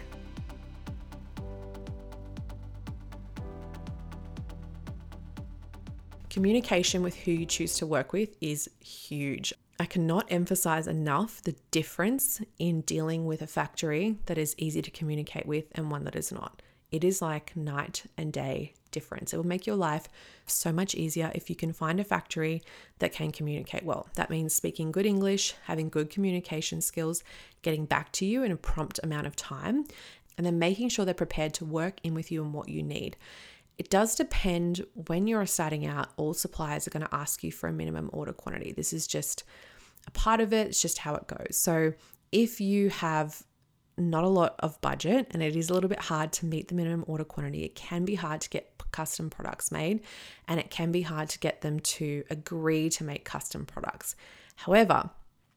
Communication 6.31 7.03
with 7.03 7.17
who 7.17 7.33
you 7.33 7.47
choose 7.47 7.75
to 7.79 7.87
work 7.87 8.13
with 8.13 8.37
is 8.41 8.71
huge. 8.81 9.53
I 9.79 9.87
cannot 9.87 10.31
emphasize 10.31 10.87
enough 10.87 11.43
the 11.43 11.57
difference 11.71 12.41
in 12.59 12.83
dealing 12.83 13.27
with 13.27 13.43
a 13.43 13.47
factory 13.47 14.19
that 14.27 14.39
is 14.39 14.55
easy 14.57 14.83
to 14.83 14.91
communicate 14.91 15.47
with 15.47 15.67
and 15.73 15.91
one 15.91 16.05
that 16.05 16.15
is 16.15 16.31
not. 16.31 16.63
It 16.93 17.03
is 17.03 17.21
like 17.21 17.57
night 17.57 18.05
and 18.17 18.33
day 18.33 18.75
difference. 18.93 19.33
It 19.33 19.37
will 19.37 19.45
make 19.45 19.67
your 19.67 19.75
life 19.75 20.09
so 20.47 20.73
much 20.73 20.95
easier 20.95 21.33
if 21.35 21.51
you 21.51 21.57
can 21.57 21.73
find 21.73 21.99
a 21.99 22.05
factory 22.05 22.63
that 23.01 23.13
can 23.13 23.33
communicate 23.33 23.83
well. 23.83 24.09
That 24.15 24.31
means 24.31 24.55
speaking 24.55 24.93
good 24.93 25.07
English, 25.07 25.55
having 25.65 25.89
good 25.89 26.09
communication 26.09 26.81
skills, 26.81 27.25
getting 27.63 27.85
back 27.85 28.13
to 28.13 28.25
you 28.25 28.45
in 28.45 28.53
a 28.53 28.57
prompt 28.57 29.01
amount 29.03 29.27
of 29.27 29.35
time, 29.35 29.87
and 30.39 30.47
then 30.47 30.61
making 30.61 30.89
sure 30.89 31.05
they're 31.05 31.15
prepared 31.15 31.55
to 31.55 31.65
work 31.65 31.99
in 32.05 32.15
with 32.15 32.31
you 32.31 32.45
and 32.45 32.53
what 32.53 32.69
you 32.69 32.83
need. 32.83 33.17
It 33.79 33.91
does 33.91 34.15
depend 34.15 34.85
when 34.95 35.27
you're 35.27 35.47
starting 35.47 35.87
out, 35.87 36.11
all 36.17 36.35
suppliers 36.35 36.87
are 36.87 36.91
going 36.91 37.07
to 37.07 37.15
ask 37.15 37.43
you 37.43 37.51
for 37.51 37.69
a 37.69 37.73
minimum 37.73 38.09
order 38.13 38.33
quantity. 38.33 38.73
This 38.73 38.93
is 38.93 39.07
just 39.07 39.45
a 40.07 40.11
part 40.11 40.41
of 40.41 40.53
it, 40.53 40.69
it's 40.69 40.83
just 40.83 40.99
how 40.99 41.15
it 41.15 41.27
goes. 41.27 41.57
So 41.57 41.93
if 42.31 42.61
you 42.61 42.91
have 42.91 43.43
not 43.97 44.25
a 44.25 44.29
lot 44.29 44.57
of 44.59 44.81
budget 44.81 45.29
and 45.31 45.43
it 45.43 45.57
is 45.57 45.71
a 45.71 45.75
little 45.75 45.89
bit 45.89 46.01
hard 46.01 46.33
to 46.33 46.47
meet 46.47 46.69
the 46.69 46.75
minimum 46.75 47.05
order 47.07 47.25
quantity, 47.25 47.65
it 47.65 47.75
can 47.75 48.05
be 48.05 48.15
hard 48.15 48.41
to 48.43 48.51
get 48.51 48.71
custom 48.91 49.29
products 49.29 49.73
made 49.73 50.01
and 50.47 50.61
it 50.61 50.71
can 50.71 50.93
be 50.93 51.03
hard 51.03 51.29
to 51.29 51.39
get 51.39 51.61
them 51.61 51.81
to 51.81 52.23
agree 52.31 52.89
to 52.89 53.03
make 53.03 53.25
custom 53.25 53.67
products. 53.67 54.15
However, 54.57 55.11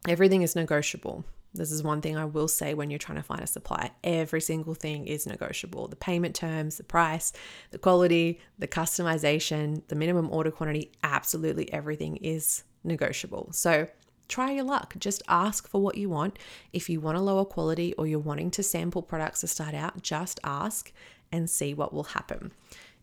everything 0.07 0.41
is 0.41 0.55
negotiable. 0.55 1.23
This 1.57 1.71
is 1.71 1.83
one 1.83 2.01
thing 2.01 2.17
I 2.17 2.25
will 2.25 2.47
say 2.47 2.73
when 2.73 2.89
you're 2.89 2.99
trying 2.99 3.17
to 3.17 3.23
find 3.23 3.41
a 3.41 3.47
supplier. 3.47 3.89
Every 4.03 4.41
single 4.41 4.73
thing 4.73 5.07
is 5.07 5.27
negotiable. 5.27 5.87
The 5.87 5.95
payment 5.95 6.35
terms, 6.35 6.77
the 6.77 6.83
price, 6.83 7.33
the 7.71 7.77
quality, 7.77 8.39
the 8.57 8.67
customization, 8.67 9.81
the 9.87 9.95
minimum 9.95 10.29
order 10.31 10.51
quantity, 10.51 10.91
absolutely 11.03 11.71
everything 11.73 12.17
is 12.17 12.63
negotiable. 12.83 13.49
So 13.51 13.87
try 14.27 14.51
your 14.51 14.63
luck. 14.63 14.95
Just 14.99 15.23
ask 15.27 15.67
for 15.67 15.81
what 15.81 15.97
you 15.97 16.09
want. 16.09 16.37
If 16.73 16.89
you 16.89 16.99
want 16.99 17.17
a 17.17 17.21
lower 17.21 17.45
quality 17.45 17.93
or 17.93 18.07
you're 18.07 18.19
wanting 18.19 18.51
to 18.51 18.63
sample 18.63 19.01
products 19.01 19.41
to 19.41 19.47
start 19.47 19.73
out, 19.73 20.01
just 20.01 20.39
ask 20.43 20.91
and 21.31 21.49
see 21.49 21.73
what 21.73 21.93
will 21.93 22.03
happen. 22.03 22.51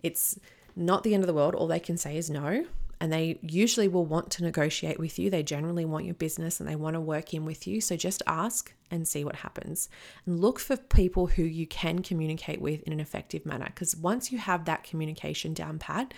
It's 0.03 0.39
not 0.77 1.03
the 1.03 1.15
end 1.15 1.23
of 1.23 1.27
the 1.27 1.35
world. 1.35 1.55
All 1.55 1.67
they 1.67 1.81
can 1.81 1.97
say 1.97 2.17
is 2.17 2.31
no 2.31 2.65
and 3.01 3.13
they 3.13 3.39
usually 3.43 3.89
will 3.89 4.07
want 4.07 4.31
to 4.33 4.45
negotiate 4.45 4.99
with 4.99 5.19
you. 5.19 5.31
They 5.31 5.43
generally 5.43 5.85
want 5.85 6.05
your 6.05 6.15
business 6.15 6.61
and 6.61 6.69
they 6.69 6.77
want 6.77 6.95
to 6.95 7.01
work 7.01 7.35
in 7.35 7.45
with 7.45 7.67
you. 7.67 7.81
So 7.81 7.97
just 7.97 8.23
ask 8.27 8.73
and 8.91 9.07
see 9.07 9.25
what 9.25 9.37
happens. 9.37 9.89
And 10.27 10.41
look 10.41 10.59
for 10.59 10.77
people 10.77 11.27
who 11.27 11.43
you 11.43 11.67
can 11.67 12.01
communicate 12.01 12.61
with 12.61 12.83
in 12.83 12.93
an 12.93 13.01
effective 13.01 13.45
manner 13.45 13.67
because 13.67 13.97
once 13.97 14.31
you 14.31 14.39
have 14.39 14.65
that 14.65 14.85
communication 14.85 15.55
down 15.55 15.79
pat, 15.79 16.15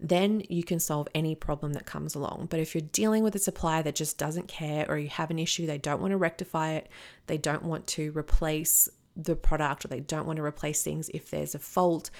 then 0.00 0.42
you 0.48 0.62
can 0.62 0.78
solve 0.78 1.08
any 1.14 1.34
problem 1.34 1.72
that 1.72 1.86
comes 1.86 2.14
along. 2.14 2.46
But 2.50 2.60
if 2.60 2.74
you're 2.74 2.82
dealing 2.92 3.24
with 3.24 3.34
a 3.34 3.40
supplier 3.40 3.82
that 3.82 3.96
just 3.96 4.16
doesn't 4.16 4.46
care 4.46 4.86
or 4.88 4.96
you 4.96 5.08
have 5.08 5.30
an 5.30 5.38
issue, 5.38 5.66
they 5.66 5.78
don't 5.78 6.00
want 6.00 6.12
to 6.12 6.16
rectify 6.16 6.72
it, 6.72 6.88
they 7.26 7.38
don't 7.38 7.64
want 7.64 7.86
to 7.88 8.12
replace 8.12 8.88
the 9.16 9.34
product 9.34 9.84
or 9.84 9.88
they 9.88 10.00
don't 10.00 10.26
want 10.26 10.36
to 10.36 10.44
replace 10.44 10.82
things 10.82 11.08
if 11.08 11.30
there's 11.30 11.54
a 11.56 11.58
fault, 11.58 12.10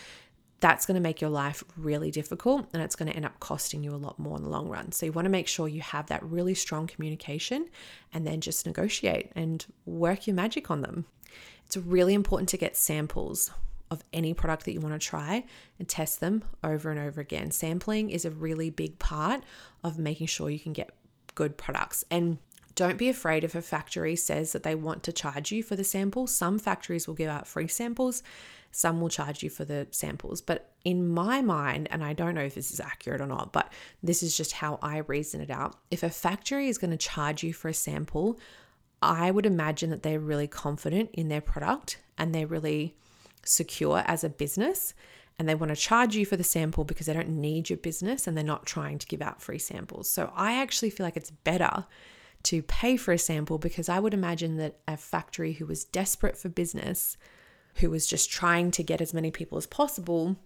that's 0.61 0.87
going 0.87 0.97
to 0.97 1.01
make 1.01 1.21
your 1.21 1.31
life 1.31 1.63
really 1.77 2.11
difficult 2.11 2.67
and 2.73 2.83
it's 2.83 2.97
going 2.97 3.11
to 3.11 3.15
end 3.15 3.25
up 3.25 3.39
costing 3.41 3.83
you 3.85 3.95
a 3.95 3.97
lot 3.97 4.19
more 4.19 4.37
in 4.37 4.43
the 4.43 4.49
long 4.49 4.69
run. 4.69 4.93
So, 4.93 5.07
you 5.07 5.13
want 5.13 5.27
to 5.27 5.31
make 5.31 5.49
sure 5.49 5.69
you 5.69 5.81
have 5.81 6.07
that 6.07 6.23
really 6.25 6.55
strong 6.55 6.87
communication 6.87 7.69
and 8.13 8.27
then 8.27 8.41
just 8.41 8.67
negotiate 8.67 9.31
and 9.35 9.65
work 9.87 10.27
your 10.27 10.35
magic 10.35 10.71
on 10.71 10.83
them. 10.83 11.07
It's 11.67 11.77
really 11.77 12.15
important 12.15 12.49
to 12.51 12.57
get 12.57 12.77
samples 12.77 13.51
of 13.91 14.03
any 14.13 14.35
product 14.35 14.65
that 14.65 14.73
you 14.73 14.81
want 14.81 15.01
to 15.01 15.07
try 15.07 15.45
and 15.79 15.89
test 15.89 16.21
them 16.21 16.45
over 16.63 16.91
and 16.91 17.01
over 17.01 17.21
again. 17.21 17.51
Sampling 17.51 18.11
is 18.11 18.25
a 18.25 18.31
really 18.31 18.71
big 18.71 18.99
part 18.99 19.43
of 19.83 19.99
making 19.99 20.27
sure 20.27 20.51
you 20.51 20.61
can 20.61 20.73
get 20.73 20.91
good 21.35 21.57
products. 21.57 22.05
And 22.11 22.39
don't 22.79 22.97
be 22.97 23.09
afraid 23.09 23.43
if 23.43 23.55
a 23.55 23.61
factory 23.61 24.15
says 24.17 24.53
that 24.53 24.63
they 24.63 24.75
want 24.75 25.03
to 25.03 25.13
charge 25.13 25.51
you 25.51 25.63
for 25.63 25.77
the 25.77 25.85
sample. 25.85 26.27
Some 26.27 26.59
factories 26.59 27.07
will 27.07 27.15
give 27.15 27.29
out 27.29 27.47
free 27.47 27.69
samples 27.69 28.23
some 28.71 29.01
will 29.01 29.09
charge 29.09 29.43
you 29.43 29.51
for 29.51 29.65
the 29.65 29.87
samples. 29.91 30.41
But 30.41 30.71
in 30.85 31.09
my 31.09 31.41
mind, 31.43 31.89
and 31.91 32.05
I 32.05 32.13
don't 32.13 32.35
know 32.35 32.43
if 32.43 32.55
this 32.55 32.71
is 32.71 32.81
accurate 32.81 33.21
or 33.21 33.27
not, 33.27 33.53
but 33.53 33.73
this 34.03 34.23
is 34.23 34.37
just 34.37 34.53
how 34.53 34.79
I 34.83 34.99
reason 34.99 35.41
it 35.41 35.51
out. 35.51 35.77
If 35.91 36.03
a 36.03 36.11
factory 36.11 36.69
is 36.69 36.79
going 36.79 36.91
to 36.91 36.97
charge 36.97 37.43
you 37.43 37.53
for 37.53 37.69
a 37.69 37.75
sample, 37.75 38.39
I 39.01 39.31
would 39.31 39.47
imagine 39.47 39.91
that 39.91 40.03
they're 40.03 40.21
really 40.21 40.49
confident 40.49 41.11
in 41.13 41.29
their 41.29 41.41
product 41.41 41.99
and 42.17 42.35
they're 42.35 42.47
really 42.47 42.95
secure 43.45 44.03
as 44.07 44.25
a 44.25 44.29
business 44.29 44.93
and 45.39 45.49
they 45.49 45.55
want 45.55 45.71
to 45.71 45.77
charge 45.77 46.17
you 46.17 46.27
for 46.27 46.37
the 46.37 46.45
sample 46.45 46.85
because 46.85 47.07
they 47.07 47.13
don't 47.13 47.29
need 47.29 47.71
your 47.71 47.77
business 47.77 48.27
and 48.27 48.37
they're 48.37 48.45
not 48.45 48.67
trying 48.67 48.99
to 48.99 49.07
give 49.07 49.23
out 49.23 49.41
free 49.41 49.59
samples. 49.59 50.11
So 50.11 50.33
I 50.35 50.55
actually 50.55 50.91
feel 50.91 51.07
like 51.07 51.17
it's 51.17 51.31
better 51.31 51.87
to 52.45 52.63
pay 52.63 52.97
for 52.97 53.13
a 53.13 53.19
sample 53.19 53.59
because 53.59 53.89
I 53.89 54.01
would 54.01 54.15
imagine 54.15 54.57
that 54.57 54.79
a 54.87 54.97
factory 54.97 55.55
who 55.55 55.67
was 55.67 55.85
desperate 55.85 56.37
for 56.37 56.49
business 56.49 57.17
who 57.77 57.91
was 57.91 58.07
just 58.07 58.31
trying 58.31 58.71
to 58.73 58.83
get 58.83 59.01
as 59.01 59.15
many 59.15 59.31
people 59.31 59.59
as 59.59 59.67
possible 59.67 60.37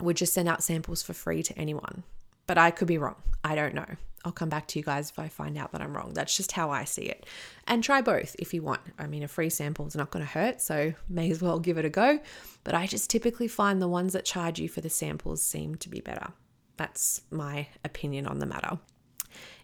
would 0.00 0.16
just 0.16 0.32
send 0.32 0.48
out 0.48 0.62
samples 0.62 1.02
for 1.02 1.12
free 1.12 1.42
to 1.42 1.58
anyone. 1.58 2.04
But 2.46 2.58
I 2.58 2.70
could 2.70 2.88
be 2.88 2.98
wrong. 2.98 3.16
I 3.44 3.54
don't 3.54 3.74
know. 3.74 3.86
I'll 4.24 4.32
come 4.32 4.48
back 4.48 4.66
to 4.68 4.78
you 4.78 4.84
guys 4.84 5.10
if 5.10 5.18
I 5.18 5.28
find 5.28 5.56
out 5.56 5.72
that 5.72 5.80
I'm 5.80 5.96
wrong. 5.96 6.12
That's 6.12 6.36
just 6.36 6.52
how 6.52 6.70
I 6.70 6.84
see 6.84 7.02
it. 7.02 7.24
And 7.66 7.82
try 7.82 8.02
both 8.02 8.36
if 8.38 8.52
you 8.52 8.62
want. 8.62 8.80
I 8.98 9.06
mean, 9.06 9.22
a 9.22 9.28
free 9.28 9.48
sample 9.48 9.86
is 9.86 9.96
not 9.96 10.10
going 10.10 10.24
to 10.24 10.30
hurt, 10.30 10.60
so 10.60 10.92
may 11.08 11.30
as 11.30 11.40
well 11.40 11.58
give 11.58 11.78
it 11.78 11.84
a 11.84 11.90
go. 11.90 12.20
But 12.64 12.74
I 12.74 12.86
just 12.86 13.08
typically 13.08 13.48
find 13.48 13.80
the 13.80 13.88
ones 13.88 14.12
that 14.12 14.26
charge 14.26 14.58
you 14.58 14.68
for 14.68 14.82
the 14.82 14.90
samples 14.90 15.42
seem 15.42 15.76
to 15.76 15.88
be 15.88 16.00
better. 16.00 16.32
That's 16.76 17.22
my 17.30 17.68
opinion 17.84 18.26
on 18.26 18.40
the 18.40 18.46
matter. 18.46 18.78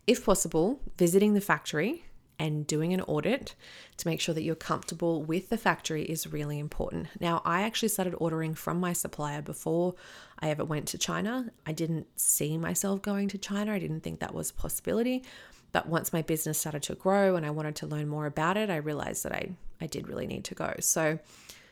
If 0.07 0.25
possible, 0.25 0.81
visiting 0.97 1.35
the 1.35 1.41
factory 1.41 2.05
and 2.39 2.67
doing 2.67 2.93
an 2.93 3.01
audit 3.03 3.55
to 3.97 4.09
make 4.09 4.21
sure 4.21 4.35
that 4.35 4.43
you're 4.43 4.55
comfortable 4.55 5.23
with 5.23 5.49
the 5.49 5.57
factory 5.57 6.03
is 6.03 6.27
really 6.27 6.59
important. 6.59 7.09
Now, 7.21 7.41
I 7.45 7.63
actually 7.63 7.89
started 7.89 8.15
ordering 8.19 8.55
from 8.55 8.79
my 8.79 8.93
supplier 8.93 9.43
before 9.43 9.95
I 10.39 10.51
ever 10.51 10.65
went 10.65 10.87
to 10.89 10.99
China. 10.99 11.51
I 11.65 11.73
didn't 11.73 12.07
see 12.19 12.59
myself 12.59 13.03
going 13.03 13.29
to 13.29 13.39
China, 13.39 13.73
I 13.73 13.79
didn't 13.79 14.01
think 14.01 14.21
that 14.21 14.35
was 14.35 14.51
a 14.51 14.55
possibility. 14.55 15.25
But 15.73 15.89
once 15.89 16.13
my 16.13 16.23
business 16.23 16.59
started 16.59 16.83
to 16.85 16.95
grow 16.95 17.37
and 17.37 17.45
I 17.45 17.51
wanted 17.51 17.77
to 17.77 17.87
learn 17.87 18.09
more 18.09 18.27
about 18.27 18.57
it, 18.57 18.71
I 18.71 18.77
realized 18.77 19.25
that 19.25 19.33
I, 19.33 19.51
I 19.81 19.87
did 19.87 20.09
really 20.09 20.27
need 20.27 20.45
to 20.45 20.55
go. 20.55 20.75
So, 20.81 21.19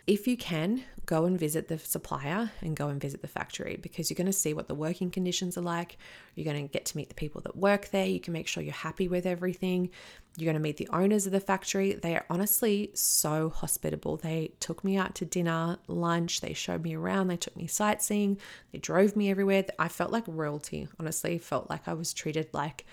if 0.07 0.27
you 0.27 0.37
can, 0.37 0.85
go 1.07 1.25
and 1.25 1.39
visit 1.39 1.69
the 1.69 1.79
supplier 1.79 2.51
and 2.61 2.77
go 2.77 2.89
and 2.89 3.01
visit 3.01 3.23
the 3.23 3.29
factory 3.29 3.79
because 3.81 4.11
you're 4.11 4.17
going 4.17 4.27
to 4.27 4.33
see 4.33 4.55
what 4.55 4.69
the 4.69 4.75
working 4.75 5.11
conditions 5.11 5.57
are 5.57 5.63
like. 5.63 5.99
You're 6.35 6.51
going 6.51 6.67
to 6.67 6.73
get 6.73 6.87
to 6.87 6.97
meet 6.97 7.09
the 7.09 7.15
people 7.15 7.41
that 7.43 7.57
work 7.57 7.89
there. 7.91 8.07
You 8.07 8.21
can 8.21 8.33
make 8.33 8.47
sure 8.47 8.63
you're 8.63 8.73
happy 8.73 9.09
with 9.09 9.25
everything. 9.27 9.91
You're 10.37 10.47
going 10.47 10.61
to 10.61 10.63
meet 10.63 10.77
the 10.77 10.89
owners 10.93 11.27
of 11.27 11.33
the 11.33 11.41
factory. 11.41 11.95
They 11.95 12.15
are 12.15 12.25
honestly 12.29 12.91
so 12.95 13.51
hospitable. 13.51 14.17
They 14.17 14.53
took 14.61 14.85
me 14.85 14.97
out 14.97 15.15
to 15.17 15.25
dinner, 15.25 15.79
lunch, 15.87 16.41
they 16.41 16.53
showed 16.53 16.83
me 16.83 16.95
around, 16.95 17.29
they 17.29 17.37
took 17.37 17.57
me 17.57 17.67
sightseeing, 17.67 18.39
they 18.73 18.79
drove 18.79 19.17
me 19.17 19.31
everywhere. 19.31 19.65
I 19.79 19.89
felt 19.89 20.11
like 20.11 20.25
royalty, 20.27 20.89
honestly, 20.99 21.39
felt 21.39 21.71
like 21.71 21.87
I 21.87 21.95
was 21.95 22.13
treated 22.13 22.49
like 22.53 22.85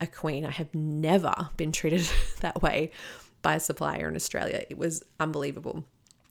a 0.00 0.06
queen. 0.06 0.44
I 0.44 0.50
have 0.50 0.74
never 0.74 1.34
been 1.56 1.72
treated 1.72 2.08
that 2.40 2.62
way 2.62 2.90
by 3.42 3.54
a 3.54 3.60
supplier 3.60 4.08
in 4.08 4.16
Australia. 4.16 4.64
It 4.68 4.78
was 4.78 5.02
unbelievable 5.18 5.84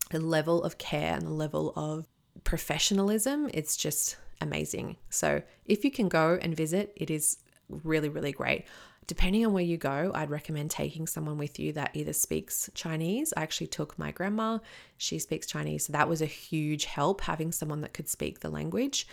the 0.10 0.20
level 0.20 0.64
of 0.64 0.78
care 0.78 1.14
and 1.14 1.26
the 1.26 1.32
level 1.32 1.74
of 1.76 2.08
professionalism, 2.44 3.50
it's 3.54 3.78
just 3.78 4.18
amazing. 4.42 4.98
So 5.10 5.42
if 5.66 5.84
you 5.84 5.92
can 5.92 6.10
go 6.10 6.40
and 6.42 6.56
visit, 6.56 6.94
it 6.96 7.10
is 7.10 7.38
really, 7.70 8.10
really 8.10 8.32
great. 8.32 8.66
depending 9.10 9.44
on 9.44 9.52
where 9.52 9.64
you 9.64 9.76
go, 9.76 10.12
I'd 10.14 10.30
recommend 10.30 10.70
taking 10.70 11.08
someone 11.08 11.40
with 11.40 11.58
you 11.58 11.74
that 11.74 11.90
either 11.96 12.14
speaks 12.14 12.70
Chinese. 12.76 13.34
I 13.36 13.42
actually 13.42 13.66
took 13.66 13.98
my 13.98 14.12
grandma, 14.12 14.60
she 14.98 15.18
speaks 15.18 15.48
Chinese. 15.48 15.88
So 15.88 15.94
that 15.94 16.08
was 16.08 16.22
a 16.22 16.28
huge 16.28 16.86
help 16.86 17.22
having 17.22 17.52
someone 17.52 17.82
that 17.82 17.92
could 17.92 18.08
speak 18.08 18.42
the 18.42 18.52
language. 18.52 19.08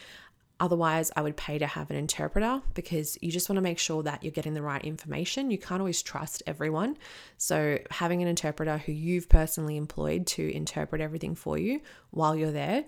Otherwise, 0.59 1.13
I 1.15 1.23
would 1.23 1.37
pay 1.37 1.59
to 1.59 1.67
have 1.67 1.91
an 1.91 1.97
interpreter 1.97 2.63
because 2.75 3.19
you 3.21 3.31
just 3.31 3.49
want 3.49 3.59
to 3.59 3.63
make 3.63 3.79
sure 3.79 4.03
that 4.03 4.23
you're 4.23 4.33
getting 4.33 4.55
the 4.55 4.63
right 4.63 4.83
information. 4.83 5.51
You 5.51 5.59
can't 5.59 5.81
always 5.81 6.01
trust 6.01 6.43
everyone. 6.47 6.97
So, 7.37 7.79
having 7.91 8.23
an 8.23 8.29
interpreter 8.29 8.79
who 8.79 8.93
you've 8.93 9.29
personally 9.29 9.77
employed 9.77 10.27
to 10.29 10.55
interpret 10.55 11.03
everything 11.03 11.35
for 11.35 11.59
you 11.59 11.81
while 12.11 12.35
you're 12.35 12.53
there 12.53 12.85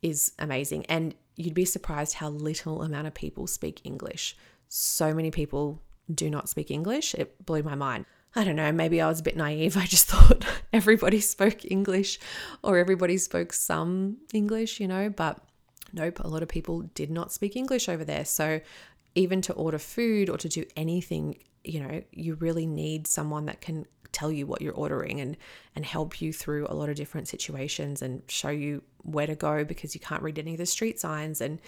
is 0.00 0.32
amazing. 0.38 0.86
And 0.86 1.14
you'd 1.36 1.54
be 1.54 1.66
surprised 1.66 2.14
how 2.14 2.30
little 2.30 2.82
amount 2.82 3.06
of 3.06 3.14
people 3.14 3.46
speak 3.46 3.80
English. 3.84 4.36
So 4.68 5.14
many 5.14 5.30
people 5.30 5.82
do 6.12 6.30
not 6.30 6.48
speak 6.48 6.70
English. 6.70 7.14
It 7.14 7.44
blew 7.44 7.62
my 7.62 7.74
mind. 7.74 8.06
I 8.34 8.44
don't 8.44 8.56
know, 8.56 8.72
maybe 8.72 9.00
I 9.00 9.08
was 9.08 9.20
a 9.20 9.22
bit 9.22 9.36
naive. 9.36 9.76
I 9.76 9.84
just 9.84 10.06
thought 10.06 10.44
everybody 10.72 11.20
spoke 11.20 11.70
English 11.70 12.18
or 12.62 12.78
everybody 12.78 13.18
spoke 13.18 13.52
some 13.52 14.18
English, 14.32 14.80
you 14.80 14.88
know, 14.88 15.10
but 15.10 15.38
nope, 15.92 16.20
a 16.20 16.28
lot 16.28 16.42
of 16.42 16.48
people 16.48 16.82
did 16.94 17.10
not 17.10 17.32
speak 17.32 17.56
English 17.56 17.88
over 17.88 18.04
there. 18.04 18.24
So 18.24 18.60
even 19.14 19.42
to 19.42 19.52
order 19.52 19.78
food 19.78 20.28
or 20.28 20.38
to 20.38 20.48
do 20.48 20.64
anything, 20.76 21.38
you 21.64 21.80
know, 21.80 22.02
you 22.12 22.34
really 22.36 22.66
need 22.66 23.06
someone 23.06 23.46
that 23.46 23.60
can 23.60 23.86
tell 24.12 24.30
you 24.30 24.46
what 24.46 24.60
you're 24.60 24.74
ordering 24.74 25.20
and 25.20 25.36
and 25.74 25.86
help 25.86 26.20
you 26.20 26.32
through 26.32 26.66
a 26.68 26.74
lot 26.74 26.90
of 26.90 26.96
different 26.96 27.28
situations 27.28 28.02
and 28.02 28.22
show 28.28 28.50
you 28.50 28.82
where 28.98 29.26
to 29.26 29.34
go 29.34 29.64
because 29.64 29.94
you 29.94 30.00
can't 30.00 30.22
read 30.22 30.38
any 30.38 30.52
of 30.52 30.58
the 30.58 30.66
street 30.66 31.00
signs 31.00 31.40
and 31.40 31.60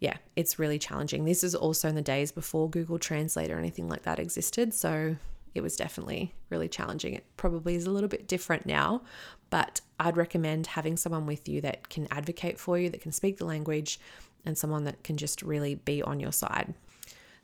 yeah, 0.00 0.16
it's 0.34 0.58
really 0.58 0.78
challenging. 0.78 1.24
This 1.24 1.44
is 1.44 1.54
also 1.54 1.88
in 1.88 1.94
the 1.94 2.02
days 2.02 2.32
before 2.32 2.68
Google 2.68 2.98
Translate 2.98 3.50
or 3.50 3.58
anything 3.58 3.88
like 3.88 4.02
that 4.02 4.18
existed. 4.18 4.74
So 4.74 5.16
it 5.54 5.62
was 5.62 5.76
definitely 5.76 6.34
really 6.50 6.68
challenging. 6.68 7.14
It 7.14 7.24
probably 7.36 7.74
is 7.74 7.86
a 7.86 7.90
little 7.90 8.08
bit 8.08 8.28
different 8.28 8.66
now, 8.66 9.02
but 9.50 9.80
I'd 10.00 10.16
recommend 10.16 10.66
having 10.66 10.96
someone 10.96 11.26
with 11.26 11.48
you 11.48 11.60
that 11.60 11.88
can 11.88 12.08
advocate 12.10 12.58
for 12.58 12.78
you, 12.78 12.90
that 12.90 13.00
can 13.00 13.12
speak 13.12 13.38
the 13.38 13.44
language, 13.44 14.00
and 14.44 14.58
someone 14.58 14.84
that 14.84 15.02
can 15.04 15.16
just 15.16 15.42
really 15.42 15.76
be 15.76 16.02
on 16.02 16.20
your 16.20 16.32
side. 16.32 16.74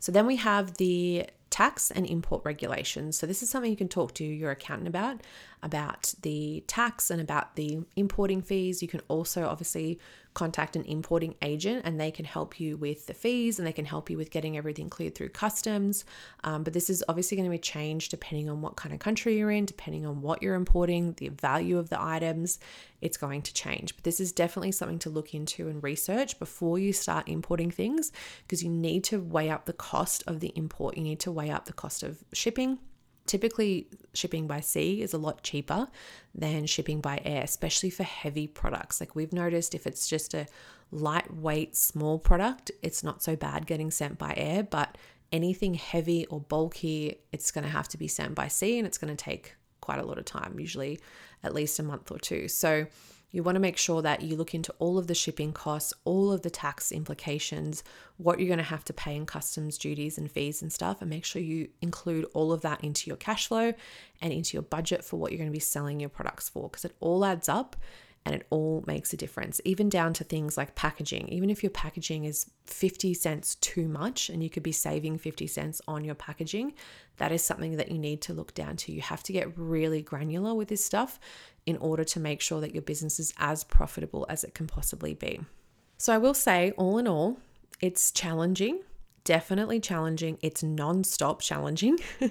So 0.00 0.12
then 0.12 0.26
we 0.26 0.37
have 0.37 0.75
the 0.75 1.26
tax 1.50 1.90
and 1.90 2.07
import 2.07 2.43
regulations. 2.45 3.19
So 3.19 3.26
this 3.26 3.43
is 3.43 3.50
something 3.50 3.71
you 3.71 3.76
can 3.76 3.88
talk 3.88 4.14
to 4.14 4.25
your 4.25 4.52
accountant 4.52 4.88
about 4.88 5.21
about 5.62 6.14
the 6.23 6.64
tax 6.67 7.11
and 7.11 7.21
about 7.21 7.57
the 7.57 7.81
importing 7.97 8.40
fees. 8.40 8.83
You 8.83 8.88
can 8.88 9.00
also 9.09 9.47
obviously 9.47 9.99
contact 10.34 10.76
an 10.76 10.84
importing 10.84 11.34
agent 11.42 11.82
and 11.84 12.00
they 12.00 12.10
can 12.10 12.25
help 12.25 12.60
you 12.60 12.76
with 12.76 13.06
the 13.06 13.14
fees 13.14 13.58
and 13.58 13.66
they 13.66 13.72
can 13.72 13.84
help 13.84 14.08
you 14.08 14.16
with 14.16 14.30
getting 14.30 14.56
everything 14.56 14.88
cleared 14.88 15.14
through 15.14 15.28
customs. 15.30 16.04
Um, 16.44 16.62
but 16.62 16.72
this 16.72 16.88
is 16.88 17.02
obviously 17.08 17.37
going 17.37 17.49
to 17.49 17.50
be 17.50 17.58
changed 17.58 18.10
depending 18.10 18.49
on 18.49 18.60
what 18.60 18.76
kind 18.76 18.94
of 18.94 19.00
country 19.00 19.38
you're 19.38 19.50
in, 19.50 19.64
depending 19.64 20.06
on 20.06 20.22
what 20.22 20.42
you're 20.42 20.54
importing, 20.54 21.14
the 21.14 21.28
value 21.28 21.78
of 21.78 21.90
the 21.90 22.00
items. 22.00 22.58
It's 23.00 23.16
going 23.16 23.42
to 23.42 23.54
change. 23.54 23.96
But 23.96 24.04
this 24.04 24.20
is 24.20 24.30
definitely 24.30 24.72
something 24.72 24.99
to 25.00 25.10
look 25.10 25.34
into 25.34 25.68
and 25.68 25.82
research 25.82 26.38
before 26.38 26.78
you 26.78 26.92
start 26.92 27.28
importing 27.28 27.70
things 27.70 28.12
because 28.42 28.62
you 28.62 28.70
need 28.70 29.04
to 29.04 29.20
weigh 29.20 29.50
up 29.50 29.64
the 29.64 29.72
cost 29.72 30.22
of 30.26 30.40
the 30.40 30.52
import. 30.54 30.96
You 30.96 31.02
need 31.02 31.20
to 31.20 31.32
weigh 31.32 31.50
up 31.50 31.64
the 31.64 31.72
cost 31.72 32.02
of 32.02 32.22
shipping 32.32 32.78
Typically, 33.30 33.87
shipping 34.12 34.49
by 34.49 34.58
sea 34.58 35.02
is 35.02 35.14
a 35.14 35.16
lot 35.18 35.44
cheaper 35.44 35.87
than 36.34 36.66
shipping 36.66 37.00
by 37.00 37.22
air, 37.25 37.44
especially 37.44 37.88
for 37.88 38.02
heavy 38.02 38.49
products. 38.49 38.99
Like 38.99 39.14
we've 39.14 39.32
noticed, 39.32 39.72
if 39.72 39.87
it's 39.87 40.08
just 40.08 40.34
a 40.34 40.49
lightweight, 40.90 41.76
small 41.76 42.18
product, 42.18 42.72
it's 42.82 43.04
not 43.04 43.22
so 43.22 43.37
bad 43.37 43.68
getting 43.68 43.92
sent 43.92 44.18
by 44.18 44.34
air, 44.37 44.64
but 44.64 44.99
anything 45.30 45.75
heavy 45.75 46.26
or 46.26 46.40
bulky, 46.40 47.20
it's 47.30 47.52
going 47.52 47.62
to 47.62 47.70
have 47.70 47.87
to 47.90 47.96
be 47.96 48.08
sent 48.08 48.34
by 48.34 48.49
sea 48.49 48.78
and 48.78 48.84
it's 48.84 48.99
going 48.99 49.16
to 49.16 49.25
take 49.25 49.54
quite 49.80 50.00
a 50.00 50.04
lot 50.04 50.18
of 50.18 50.25
time, 50.25 50.58
usually 50.58 50.99
at 51.44 51.54
least 51.54 51.78
a 51.78 51.84
month 51.84 52.10
or 52.10 52.18
two. 52.18 52.49
So, 52.49 52.88
you 53.30 53.42
want 53.42 53.56
to 53.56 53.60
make 53.60 53.76
sure 53.76 54.02
that 54.02 54.22
you 54.22 54.37
look 54.37 54.54
into 54.54 54.75
all 54.78 54.99
of 54.99 55.06
the 55.06 55.14
shipping 55.14 55.52
costs, 55.52 55.92
all 56.04 56.32
of 56.32 56.42
the 56.42 56.50
tax 56.50 56.90
implications, 56.90 57.84
what 58.16 58.38
you're 58.38 58.49
going 58.49 58.58
to 58.58 58.64
have 58.64 58.84
to 58.84 58.92
pay 58.92 59.14
in 59.14 59.26
customs 59.26 59.78
duties 59.78 60.18
and 60.18 60.30
fees 60.30 60.62
and 60.62 60.72
stuff, 60.72 61.00
and 61.00 61.10
make 61.10 61.25
sure 61.25 61.40
you 61.40 61.68
include 61.80 62.26
all 62.34 62.52
of 62.52 62.62
that 62.62 62.82
into 62.82 63.08
your 63.08 63.16
cash 63.16 63.46
flow 63.46 63.72
and 64.20 64.33
into 64.33 64.57
your 64.57 64.62
budget 64.62 65.05
for 65.05 65.16
what 65.16 65.31
you're 65.31 65.38
going 65.38 65.50
to 65.50 65.52
be 65.52 65.61
selling 65.61 66.00
your 66.00 66.09
products 66.09 66.48
for 66.48 66.68
because 66.68 66.85
it 66.85 66.94
all 67.00 67.24
adds 67.24 67.48
up 67.48 67.76
and 68.26 68.35
it 68.35 68.46
all 68.50 68.85
makes 68.87 69.12
a 69.12 69.16
difference, 69.16 69.61
even 69.64 69.88
down 69.88 70.12
to 70.14 70.24
things 70.24 70.56
like 70.56 70.74
packaging. 70.74 71.28
Even 71.28 71.48
if 71.48 71.62
your 71.62 71.70
packaging 71.70 72.24
is 72.24 72.50
50 72.66 73.14
cents 73.14 73.54
too 73.56 73.88
much 73.88 74.28
and 74.28 74.42
you 74.42 74.50
could 74.50 74.62
be 74.62 74.72
saving 74.72 75.18
50 75.18 75.46
cents 75.46 75.80
on 75.88 76.04
your 76.04 76.14
packaging, 76.14 76.74
that 77.16 77.33
is 77.33 77.42
something 77.42 77.76
that 77.76 77.90
you 77.90 77.98
need 77.98 78.20
to 78.22 78.35
look 78.35 78.52
down 78.52 78.76
to. 78.76 78.92
You 78.92 79.00
have 79.00 79.22
to 79.24 79.33
get 79.33 79.56
really 79.56 80.02
granular 80.02 80.54
with 80.54 80.68
this 80.68 80.85
stuff 80.85 81.18
in 81.64 81.78
order 81.78 82.04
to 82.04 82.20
make 82.20 82.42
sure 82.42 82.61
that 82.61 82.74
your 82.74 82.83
business 82.83 83.18
is 83.18 83.33
as 83.38 83.64
profitable 83.64 84.26
as 84.28 84.44
it 84.44 84.54
can 84.54 84.66
possibly 84.66 85.14
be. 85.14 85.40
So, 85.96 86.12
I 86.14 86.18
will 86.18 86.35
say, 86.35 86.72
all 86.72 86.98
in 86.98 87.06
all, 87.06 87.38
it's 87.80 88.11
challenging 88.11 88.80
definitely 89.24 89.80
challenging. 89.80 90.38
It's 90.42 90.62
non-stop 90.62 91.40
challenging 91.40 91.98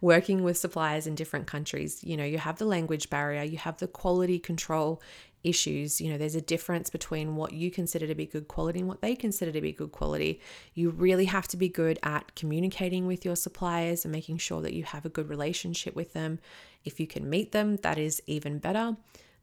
working 0.00 0.42
with 0.42 0.56
suppliers 0.56 1.06
in 1.06 1.14
different 1.14 1.46
countries. 1.46 2.02
You 2.02 2.16
know, 2.16 2.24
you 2.24 2.38
have 2.38 2.58
the 2.58 2.64
language 2.64 3.10
barrier, 3.10 3.42
you 3.42 3.58
have 3.58 3.78
the 3.78 3.86
quality 3.86 4.38
control 4.38 5.02
issues. 5.44 6.00
You 6.00 6.10
know, 6.10 6.18
there's 6.18 6.34
a 6.34 6.40
difference 6.40 6.90
between 6.90 7.36
what 7.36 7.52
you 7.52 7.70
consider 7.70 8.06
to 8.06 8.14
be 8.14 8.26
good 8.26 8.48
quality 8.48 8.80
and 8.80 8.88
what 8.88 9.00
they 9.00 9.14
consider 9.14 9.52
to 9.52 9.60
be 9.60 9.72
good 9.72 9.92
quality. 9.92 10.40
You 10.74 10.90
really 10.90 11.26
have 11.26 11.48
to 11.48 11.56
be 11.56 11.68
good 11.68 11.98
at 12.02 12.34
communicating 12.34 13.06
with 13.06 13.24
your 13.24 13.36
suppliers 13.36 14.04
and 14.04 14.12
making 14.12 14.38
sure 14.38 14.60
that 14.62 14.74
you 14.74 14.84
have 14.84 15.04
a 15.04 15.10
good 15.10 15.28
relationship 15.28 15.94
with 15.94 16.12
them. 16.12 16.40
If 16.84 17.00
you 17.00 17.06
can 17.06 17.28
meet 17.28 17.52
them, 17.52 17.76
that 17.76 17.98
is 17.98 18.22
even 18.26 18.58
better 18.58 18.96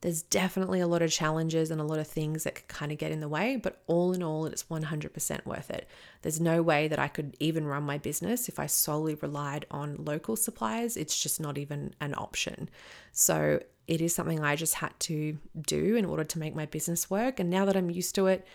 there's 0.06 0.22
definitely 0.22 0.80
a 0.82 0.88
lot 0.88 1.02
of 1.02 1.10
challenges 1.10 1.72
and 1.72 1.82
a 1.82 1.84
lot 1.84 1.98
of 1.98 2.06
things 2.06 2.44
that 2.44 2.54
could 2.54 2.68
kind 2.68 2.92
of 2.92 3.00
get 3.00 3.12
in 3.12 3.22
the 3.22 3.28
way, 3.28 3.56
but 3.56 3.82
all 3.88 4.14
in 4.14 4.22
all, 4.22 4.46
it's 4.46 4.66
100% 4.66 5.46
worth 5.48 5.72
it. 5.72 5.90
There's 6.22 6.40
no 6.40 6.62
way 6.62 6.88
that 6.88 7.00
I 7.00 7.08
could 7.08 7.36
even 7.40 7.66
run 7.66 7.82
my 7.82 7.98
business 7.98 8.48
if 8.48 8.60
I 8.60 8.68
solely 8.68 9.16
relied 9.16 9.66
on 9.72 9.96
local 9.98 10.36
suppliers. 10.36 10.96
It's 10.96 11.20
just 11.20 11.42
not 11.42 11.58
even 11.58 11.96
an 12.02 12.14
option. 12.20 12.70
So 13.14 13.60
it 13.88 14.00
is 14.00 14.14
something 14.14 14.44
I 14.44 14.56
just 14.56 14.76
had 14.76 14.94
to 15.00 15.40
do 15.66 15.96
in 15.96 16.06
order 16.06 16.24
to 16.24 16.38
make 16.38 16.54
my 16.54 16.68
business 16.68 17.10
work. 17.10 17.40
And 17.40 17.50
now 17.50 17.66
that 17.66 17.76
I'm 17.76 17.90
used 17.90 18.14
to 18.14 18.28
it, 18.28 18.46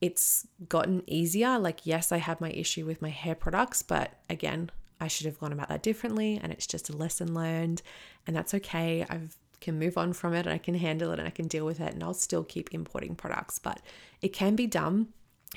it's 0.00 0.46
gotten 0.70 1.02
easier. 1.06 1.58
Like, 1.58 1.84
yes, 1.84 2.12
I 2.12 2.16
have 2.16 2.40
my 2.40 2.48
issue 2.48 2.86
with 2.86 3.02
my 3.02 3.10
hair 3.10 3.34
products, 3.34 3.82
but 3.82 4.14
again, 4.30 4.70
I 5.02 5.08
should 5.08 5.26
have 5.26 5.38
gone 5.38 5.52
about 5.52 5.68
that 5.68 5.82
differently. 5.82 6.40
And 6.42 6.50
it's 6.50 6.66
just 6.66 6.88
a 6.88 6.96
lesson 6.96 7.34
learned. 7.34 7.82
And 8.26 8.34
that's 8.34 8.54
okay. 8.54 9.04
I've 9.10 9.36
can 9.64 9.78
move 9.78 9.98
on 9.98 10.12
from 10.12 10.34
it 10.34 10.46
and 10.46 10.50
I 10.50 10.58
can 10.58 10.74
handle 10.74 11.10
it 11.12 11.18
and 11.18 11.26
I 11.26 11.30
can 11.30 11.48
deal 11.48 11.64
with 11.64 11.80
it 11.80 11.92
and 11.94 12.02
I'll 12.02 12.14
still 12.14 12.44
keep 12.44 12.72
importing 12.72 13.16
products. 13.16 13.58
But 13.58 13.80
it 14.20 14.32
can 14.32 14.54
be 14.54 14.66
done. 14.66 15.08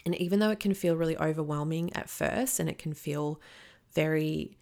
And 0.05 0.15
even 0.15 0.39
though 0.39 0.49
it 0.49 0.59
can 0.59 0.73
feel 0.73 0.95
really 0.95 1.17
overwhelming 1.17 1.93
at 1.93 2.09
first 2.09 2.59
and 2.59 2.69
it 2.69 2.77
can 2.77 2.93
feel 2.93 3.41
very 3.93 4.57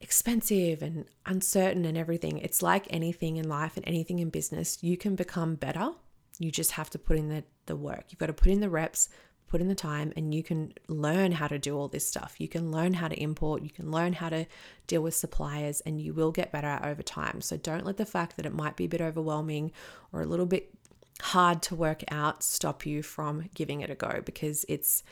expensive 0.00 0.82
and 0.82 1.06
uncertain 1.26 1.84
and 1.84 1.96
everything, 1.96 2.38
it's 2.38 2.62
like 2.62 2.86
anything 2.90 3.36
in 3.36 3.48
life 3.48 3.76
and 3.76 3.86
anything 3.88 4.18
in 4.18 4.30
business, 4.30 4.78
you 4.82 4.96
can 4.96 5.14
become 5.14 5.54
better. 5.54 5.90
You 6.38 6.50
just 6.50 6.72
have 6.72 6.90
to 6.90 6.98
put 6.98 7.16
in 7.16 7.28
the, 7.28 7.44
the 7.66 7.76
work. 7.76 8.04
You've 8.08 8.18
got 8.18 8.26
to 8.26 8.32
put 8.32 8.48
in 8.48 8.60
the 8.60 8.70
reps, 8.70 9.08
put 9.50 9.60
in 9.60 9.68
the 9.68 9.74
time 9.74 10.12
and 10.16 10.32
you 10.32 10.42
can 10.42 10.72
learn 10.88 11.32
how 11.32 11.48
to 11.48 11.58
do 11.58 11.76
all 11.76 11.88
this 11.88 12.06
stuff. 12.06 12.36
You 12.38 12.48
can 12.48 12.70
learn 12.70 12.94
how 12.94 13.08
to 13.08 13.20
import, 13.20 13.62
you 13.62 13.70
can 13.70 13.90
learn 13.90 14.14
how 14.14 14.28
to 14.28 14.46
deal 14.86 15.02
with 15.02 15.14
suppliers, 15.14 15.80
and 15.82 16.00
you 16.00 16.14
will 16.14 16.30
get 16.30 16.52
better 16.52 16.80
over 16.84 17.02
time. 17.02 17.40
So 17.40 17.56
don't 17.56 17.84
let 17.84 17.96
the 17.96 18.06
fact 18.06 18.36
that 18.36 18.46
it 18.46 18.54
might 18.54 18.76
be 18.76 18.84
a 18.84 18.88
bit 18.88 19.00
overwhelming 19.00 19.72
or 20.12 20.22
a 20.22 20.26
little 20.26 20.46
bit 20.46 20.72
hard 21.20 21.60
to 21.60 21.74
work 21.74 22.02
out 22.10 22.42
stop 22.42 22.86
you 22.86 23.02
from 23.02 23.50
giving 23.54 23.82
it 23.82 23.90
a 23.90 23.94
go 23.94 24.22
because 24.24 24.64
it's 24.68 25.02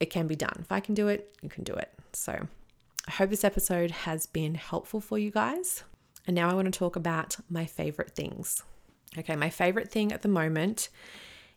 it 0.00 0.10
can 0.10 0.26
be 0.26 0.36
done. 0.36 0.56
If 0.60 0.72
I 0.72 0.80
can 0.80 0.94
do 0.94 1.08
it, 1.08 1.36
you 1.42 1.48
can 1.48 1.64
do 1.64 1.74
it. 1.74 1.92
So 2.12 2.48
I 3.06 3.10
hope 3.10 3.30
this 3.30 3.44
episode 3.44 3.90
has 3.90 4.26
been 4.26 4.54
helpful 4.54 5.00
for 5.00 5.18
you 5.18 5.30
guys. 5.30 5.84
And 6.26 6.34
now 6.34 6.50
I 6.50 6.54
want 6.54 6.72
to 6.72 6.78
talk 6.78 6.96
about 6.96 7.36
my 7.48 7.66
favorite 7.66 8.14
things. 8.14 8.62
Okay, 9.16 9.34
my 9.34 9.50
favorite 9.50 9.90
thing 9.90 10.12
at 10.12 10.22
the 10.22 10.28
moment 10.28 10.88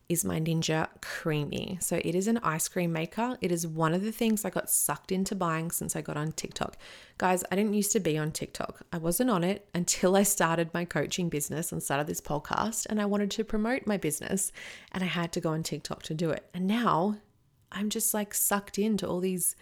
is 0.10 0.26
my 0.26 0.40
Ninja 0.40 0.88
CREAMi. 1.02 1.82
So 1.82 2.02
it 2.04 2.16
is 2.16 2.28
an 2.28 2.38
ice 2.40 2.68
cream 2.68 2.92
maker. 2.92 3.38
It 3.40 3.52
is 3.52 3.66
one 3.66 3.94
of 3.94 4.02
the 4.02 4.12
things 4.12 4.44
I 4.44 4.50
got 4.50 4.70
sucked 4.70 5.12
into 5.12 5.36
buying 5.36 5.72
since 5.72 5.96
I 5.96 6.02
got 6.02 6.18
on 6.18 6.34
TikTok. 6.34 6.78
Guys, 7.18 7.44
I 7.52 7.56
didn't 7.56 7.74
used 7.74 7.94
to 7.94 8.00
be 8.00 8.18
on 8.18 8.32
TikTok. 8.32 8.82
I 8.92 8.98
wasn't 8.98 9.30
on 9.30 9.44
it 9.44 9.68
until 9.74 10.16
I 10.16 10.24
started 10.24 10.74
my 10.74 10.86
coaching 10.86 11.30
business 11.30 11.72
and 11.72 11.82
started 11.82 12.08
this 12.08 12.22
podcast 12.22 12.86
and 12.88 13.02
I 13.02 13.06
wanted 13.06 13.32
to 13.32 13.44
promote 13.44 13.88
my 13.88 13.98
business 13.98 14.52
and 14.92 15.04
I 15.04 15.08
had 15.08 15.32
to 15.34 15.42
go 15.42 15.50
on 15.52 15.64
TikTok 15.64 16.04
to 16.04 16.14
do 16.14 16.30
it. 16.30 16.46
And 16.54 16.68
now 16.68 17.18
I'm 17.72 17.90
just 17.90 18.14
like 18.14 18.34
sucked 18.34 18.78
into 18.78 19.08
all 19.08 19.22
these 19.22 19.56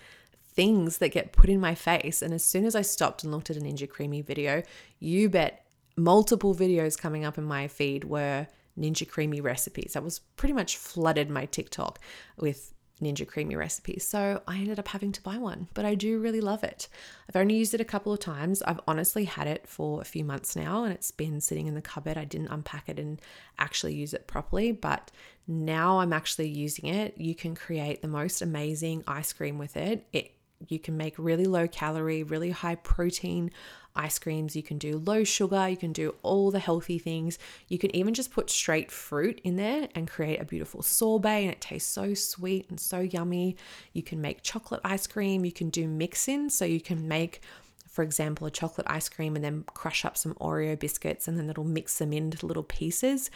things 0.54 0.97
that 0.97 1.12
get 1.12 1.32
put 1.32 1.49
in 1.49 1.60
my 1.60 1.75
face. 1.75 2.21
And 2.21 2.34
as 2.34 2.43
soon 2.43 2.65
as 2.65 2.75
I 2.75 2.82
stopped 2.82 3.23
and 3.23 3.32
looked 3.32 3.49
at 3.49 3.58
a 3.58 3.62
Ninja 3.62 3.88
CREAMi 3.88 4.25
video, 4.25 4.63
you 4.99 5.30
bet 5.30 5.65
multiple 5.95 6.56
videos 6.56 6.97
coming 6.97 7.23
up 7.23 7.38
in 7.38 7.43
my 7.43 7.67
feed 7.67 8.06
were 8.06 8.47
Ninja 8.80 9.08
CREAMi 9.08 9.42
recipes. 9.42 9.96
I 9.96 10.00
was 10.00 10.20
pretty 10.38 10.54
much 10.54 10.78
flooded 10.78 11.30
my 11.30 11.46
TikTok 11.46 12.00
with 12.38 12.74
Ninja 13.02 13.26
CREAMi 13.26 13.56
recipes. 13.56 14.06
So 14.06 14.42
I 14.48 14.58
ended 14.58 14.80
up 14.80 14.89
having 14.89 15.12
to 15.13 15.22
buy 15.22 15.38
one, 15.38 15.68
but 15.74 15.86
I 15.86 15.96
do 15.96 16.20
really 16.20 16.42
love 16.42 16.63
it. 16.63 16.88
I've 17.28 17.36
only 17.36 17.56
used 17.56 17.74
it 17.74 17.82
a 17.82 17.86
couple 17.86 18.12
of 18.12 18.20
times. 18.20 18.62
I've 18.62 18.82
honestly 18.88 19.26
had 19.26 19.48
it 19.48 19.68
for 19.68 20.02
a 20.02 20.06
few 20.06 20.24
months 20.24 20.56
now 20.56 20.84
and 20.84 20.94
it's 20.94 21.12
been 21.12 21.39
sitting 21.42 21.68
in 21.68 21.76
the 21.76 21.82
cupboard. 21.82 22.18
I 22.18 22.26
didn't 22.26 22.50
unpack 22.50 22.89
it 22.89 23.00
and 23.00 23.22
actually 23.58 23.96
use 23.96 24.13
it 24.13 24.28
properly, 24.28 24.72
but 24.72 25.12
now 25.48 26.00
I'm 26.00 26.13
actually 26.13 26.50
using 26.50 26.88
it. 26.88 27.18
You 27.18 27.36
can 27.36 27.56
create 27.56 28.02
the 28.02 28.08
most 28.08 28.42
amazing 28.42 29.04
ice 29.08 29.34
cream 29.34 29.58
with 29.58 29.78
it. 29.78 30.06
It 30.12 30.34
you 30.68 30.78
can 30.78 30.98
make 30.98 31.15
really 31.18 31.46
low 31.46 31.70
calorie, 31.70 32.24
really 32.24 32.52
high 32.52 32.76
protein 32.76 33.50
ice 33.99 34.17
creams. 34.17 34.55
You 34.55 34.63
can 34.63 34.77
do 34.77 35.03
low 35.05 35.23
sugar. 35.23 35.67
You 35.67 35.77
can 35.77 35.93
do 35.93 36.15
all 36.23 36.49
the 36.49 36.59
healthy 36.59 36.97
things. 36.97 37.38
You 37.67 37.77
can 37.77 37.95
even 37.95 38.13
just 38.13 38.31
put 38.31 38.49
straight 38.49 38.91
fruit 38.91 39.41
in 39.43 39.55
there 39.57 39.89
and 39.93 40.09
create 40.09 40.41
a 40.41 40.45
beautiful 40.45 40.81
sorbet, 40.81 41.43
and 41.43 41.51
it 41.51 41.62
tastes 41.62 41.91
so 41.91 42.13
sweet 42.13 42.69
and 42.69 42.79
so 42.79 42.99
yummy. 42.99 43.57
You 43.93 44.03
can 44.03 44.21
make 44.21 44.41
chocolate 44.41 44.81
ice 44.83 45.05
cream. 45.05 45.45
You 45.45 45.51
can 45.51 45.69
do 45.69 45.88
mix 45.88 46.27
in. 46.27 46.49
So 46.49 46.65
you 46.65 46.81
can 46.81 47.07
make 47.07 47.41
for 47.89 48.03
example, 48.03 48.47
a 48.47 48.51
chocolate 48.51 48.88
ice 48.89 49.09
cream 49.09 49.35
and 49.35 49.43
then 49.43 49.65
crush 49.73 50.05
up 50.05 50.15
some 50.15 50.35
Oreo 50.35 50.79
biscuits 50.79 51.27
and 51.27 51.38
then 51.38 51.49
it'll 51.49 51.63
mix 51.63 51.97
them 51.97 52.13
into 52.13 52.45
little 52.45 52.63
pieces. 52.63 53.29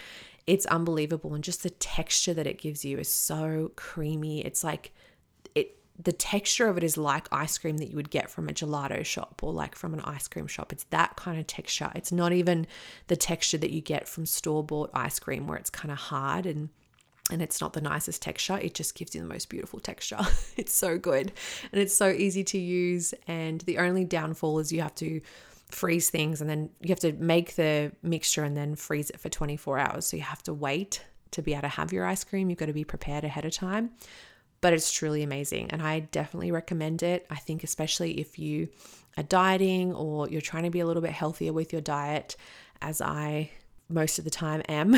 It's 0.45 0.65
unbelievable. 0.67 1.33
And 1.33 1.43
just 1.43 1.63
the 1.63 1.69
texture 1.71 2.33
that 2.35 2.47
it 2.47 2.59
gives 2.59 2.85
you 2.85 2.97
is 2.97 3.09
so 3.09 3.71
creamy. 3.75 4.45
It's 4.45 4.63
like 4.63 4.93
the 6.01 6.11
texture 6.11 6.67
of 6.67 6.77
it 6.77 6.83
is 6.83 6.97
like 6.97 7.27
ice 7.31 7.57
cream 7.57 7.77
that 7.77 7.89
you 7.89 7.95
would 7.95 8.09
get 8.09 8.29
from 8.29 8.49
a 8.49 8.53
gelato 8.53 9.05
shop 9.05 9.41
or 9.43 9.53
like 9.53 9.75
from 9.75 9.93
an 9.93 9.99
ice 10.01 10.27
cream 10.27 10.47
shop. 10.47 10.73
It's 10.73 10.85
that 10.85 11.15
kind 11.15 11.39
of 11.39 11.45
texture. 11.45 11.91
It's 11.93 12.11
not 12.11 12.33
even 12.33 12.65
the 13.07 13.15
texture 13.15 13.59
that 13.59 13.69
you 13.69 13.81
get 13.81 14.07
from 14.07 14.25
store 14.25 14.63
bought 14.63 14.89
ice 14.93 15.19
cream 15.19 15.47
where 15.47 15.57
it's 15.57 15.69
kind 15.69 15.91
of 15.91 15.97
hard 15.97 16.45
and 16.45 16.69
and 17.31 17.41
it's 17.41 17.61
not 17.61 17.71
the 17.71 17.79
nicest 17.79 18.21
texture. 18.21 18.59
It 18.61 18.73
just 18.73 18.95
gives 18.95 19.15
you 19.15 19.21
the 19.21 19.27
most 19.27 19.47
beautiful 19.47 19.79
texture. 19.79 20.19
it's 20.57 20.73
so 20.73 20.97
good 20.97 21.31
and 21.71 21.81
it's 21.81 21.95
so 21.95 22.09
easy 22.09 22.43
to 22.45 22.57
use. 22.57 23.13
And 23.27 23.61
the 23.61 23.77
only 23.77 24.03
downfall 24.03 24.59
is 24.59 24.73
you 24.73 24.81
have 24.81 24.95
to 24.95 25.21
freeze 25.69 26.09
things 26.09 26.41
and 26.41 26.49
then 26.49 26.69
you 26.81 26.89
have 26.89 26.99
to 26.99 27.13
make 27.13 27.55
the 27.55 27.93
mixture 28.01 28.43
and 28.43 28.57
then 28.57 28.75
freeze 28.75 29.09
it 29.09 29.21
for 29.21 29.29
24 29.29 29.79
hours. 29.79 30.07
So 30.07 30.17
you 30.17 30.23
have 30.23 30.43
to 30.43 30.53
wait 30.53 31.05
to 31.31 31.41
be 31.41 31.53
able 31.53 31.61
to 31.61 31.67
have 31.69 31.93
your 31.93 32.05
ice 32.05 32.25
cream. 32.25 32.49
You've 32.49 32.59
got 32.59 32.65
to 32.65 32.73
be 32.73 32.83
prepared 32.83 33.23
ahead 33.23 33.45
of 33.45 33.53
time 33.53 33.91
but 34.63 34.71
it's 34.71 34.93
truly 34.93 35.23
amazing 35.23 35.69
and 35.71 35.81
I 35.81 35.99
definitely 35.99 36.49
recommend 36.49 37.03
it. 37.03 37.25
I 37.29 37.35
think, 37.35 37.65
especially 37.65 38.17
if 38.21 38.39
you 38.39 38.69
are 39.17 39.23
dieting 39.23 39.93
or 39.93 40.29
you're 40.29 40.39
trying 40.39 40.63
to 40.63 40.69
be 40.69 40.79
a 40.79 40.85
little 40.85 41.01
bit 41.01 41.11
healthier 41.11 41.51
with 41.51 41.73
your 41.73 41.81
diet, 41.81 42.37
as 42.81 43.01
I 43.01 43.51
most 43.89 44.17
of 44.17 44.25
the 44.25 44.31
time 44.31 44.61
am, 44.67 44.95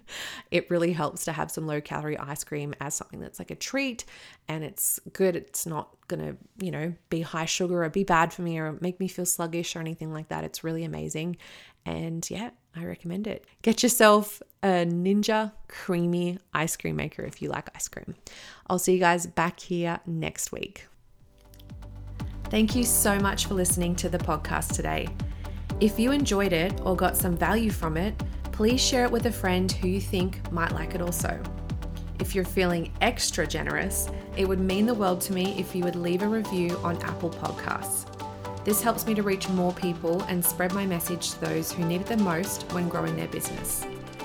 it 0.50 0.70
really 0.70 0.92
helps 0.92 1.24
to 1.24 1.32
have 1.32 1.50
some 1.50 1.66
low 1.66 1.80
calorie 1.80 2.18
ice 2.18 2.44
cream 2.44 2.74
as 2.80 2.94
something 2.94 3.20
that's 3.20 3.38
like 3.38 3.50
a 3.50 3.54
treat 3.54 4.04
and 4.48 4.64
it's 4.64 5.00
good. 5.12 5.36
It's 5.36 5.66
not 5.66 5.96
going 6.08 6.20
to, 6.20 6.36
you 6.64 6.70
know, 6.70 6.94
be 7.10 7.22
high 7.22 7.44
sugar 7.44 7.84
or 7.84 7.88
be 7.88 8.04
bad 8.04 8.32
for 8.32 8.42
me 8.42 8.58
or 8.58 8.76
make 8.80 9.00
me 9.00 9.08
feel 9.08 9.26
sluggish 9.26 9.76
or 9.76 9.80
anything 9.80 10.12
like 10.12 10.28
that. 10.28 10.44
It's 10.44 10.64
really 10.64 10.84
amazing. 10.84 11.36
And 11.86 12.28
yeah, 12.30 12.50
I 12.74 12.84
recommend 12.84 13.26
it. 13.26 13.44
Get 13.62 13.82
yourself 13.82 14.42
a 14.62 14.86
Ninja 14.86 15.52
CREAMi 15.68 16.38
ice 16.52 16.76
cream 16.76 16.96
maker 16.96 17.22
if 17.22 17.42
you 17.42 17.50
like 17.50 17.68
ice 17.74 17.88
cream. 17.88 18.14
I'll 18.68 18.78
see 18.78 18.94
you 18.94 19.00
guys 19.00 19.26
back 19.26 19.60
here 19.60 20.00
next 20.06 20.52
week. 20.52 20.86
Thank 22.44 22.74
you 22.76 22.84
so 22.84 23.18
much 23.18 23.46
for 23.46 23.54
listening 23.54 23.96
to 23.96 24.08
the 24.08 24.18
podcast 24.18 24.74
today. 24.74 25.08
If 25.80 25.98
you 25.98 26.12
enjoyed 26.12 26.52
it 26.52 26.80
or 26.84 26.94
got 26.94 27.16
some 27.16 27.36
value 27.36 27.70
from 27.70 27.96
it, 27.96 28.14
please 28.52 28.80
share 28.80 29.04
it 29.04 29.10
with 29.10 29.26
a 29.26 29.32
friend 29.32 29.70
who 29.70 29.88
you 29.88 30.00
think 30.00 30.50
might 30.52 30.72
like 30.72 30.94
it 30.94 31.02
also. 31.02 31.40
If 32.20 32.34
you're 32.34 32.44
feeling 32.44 32.92
extra 33.00 33.46
generous, 33.46 34.08
it 34.36 34.46
would 34.48 34.60
mean 34.60 34.86
the 34.86 34.94
world 34.94 35.20
to 35.22 35.32
me 35.32 35.58
if 35.58 35.74
you 35.74 35.82
would 35.82 35.96
leave 35.96 36.22
a 36.22 36.28
review 36.28 36.78
on 36.84 37.02
Apple 37.02 37.30
Podcasts. 37.30 38.06
This 38.64 38.82
helps 38.82 39.06
me 39.06 39.14
to 39.14 39.22
reach 39.22 39.48
more 39.50 39.72
people 39.72 40.22
and 40.22 40.42
spread 40.42 40.72
my 40.72 40.86
message 40.86 41.32
to 41.32 41.40
those 41.40 41.72
who 41.72 41.84
need 41.84 42.02
it 42.02 42.06
the 42.06 42.16
most 42.18 42.62
when 42.72 42.88
growing 42.88 43.16
their 43.16 43.28
business. 43.28 43.84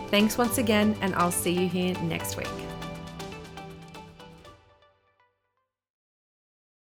Thanks 0.10 0.38
once 0.38 0.60
again, 0.60 0.96
and 1.02 1.14
I'll 1.16 1.32
see 1.32 1.52
you 1.52 1.68
here 1.68 1.94
next 2.04 2.38
week. 2.38 2.48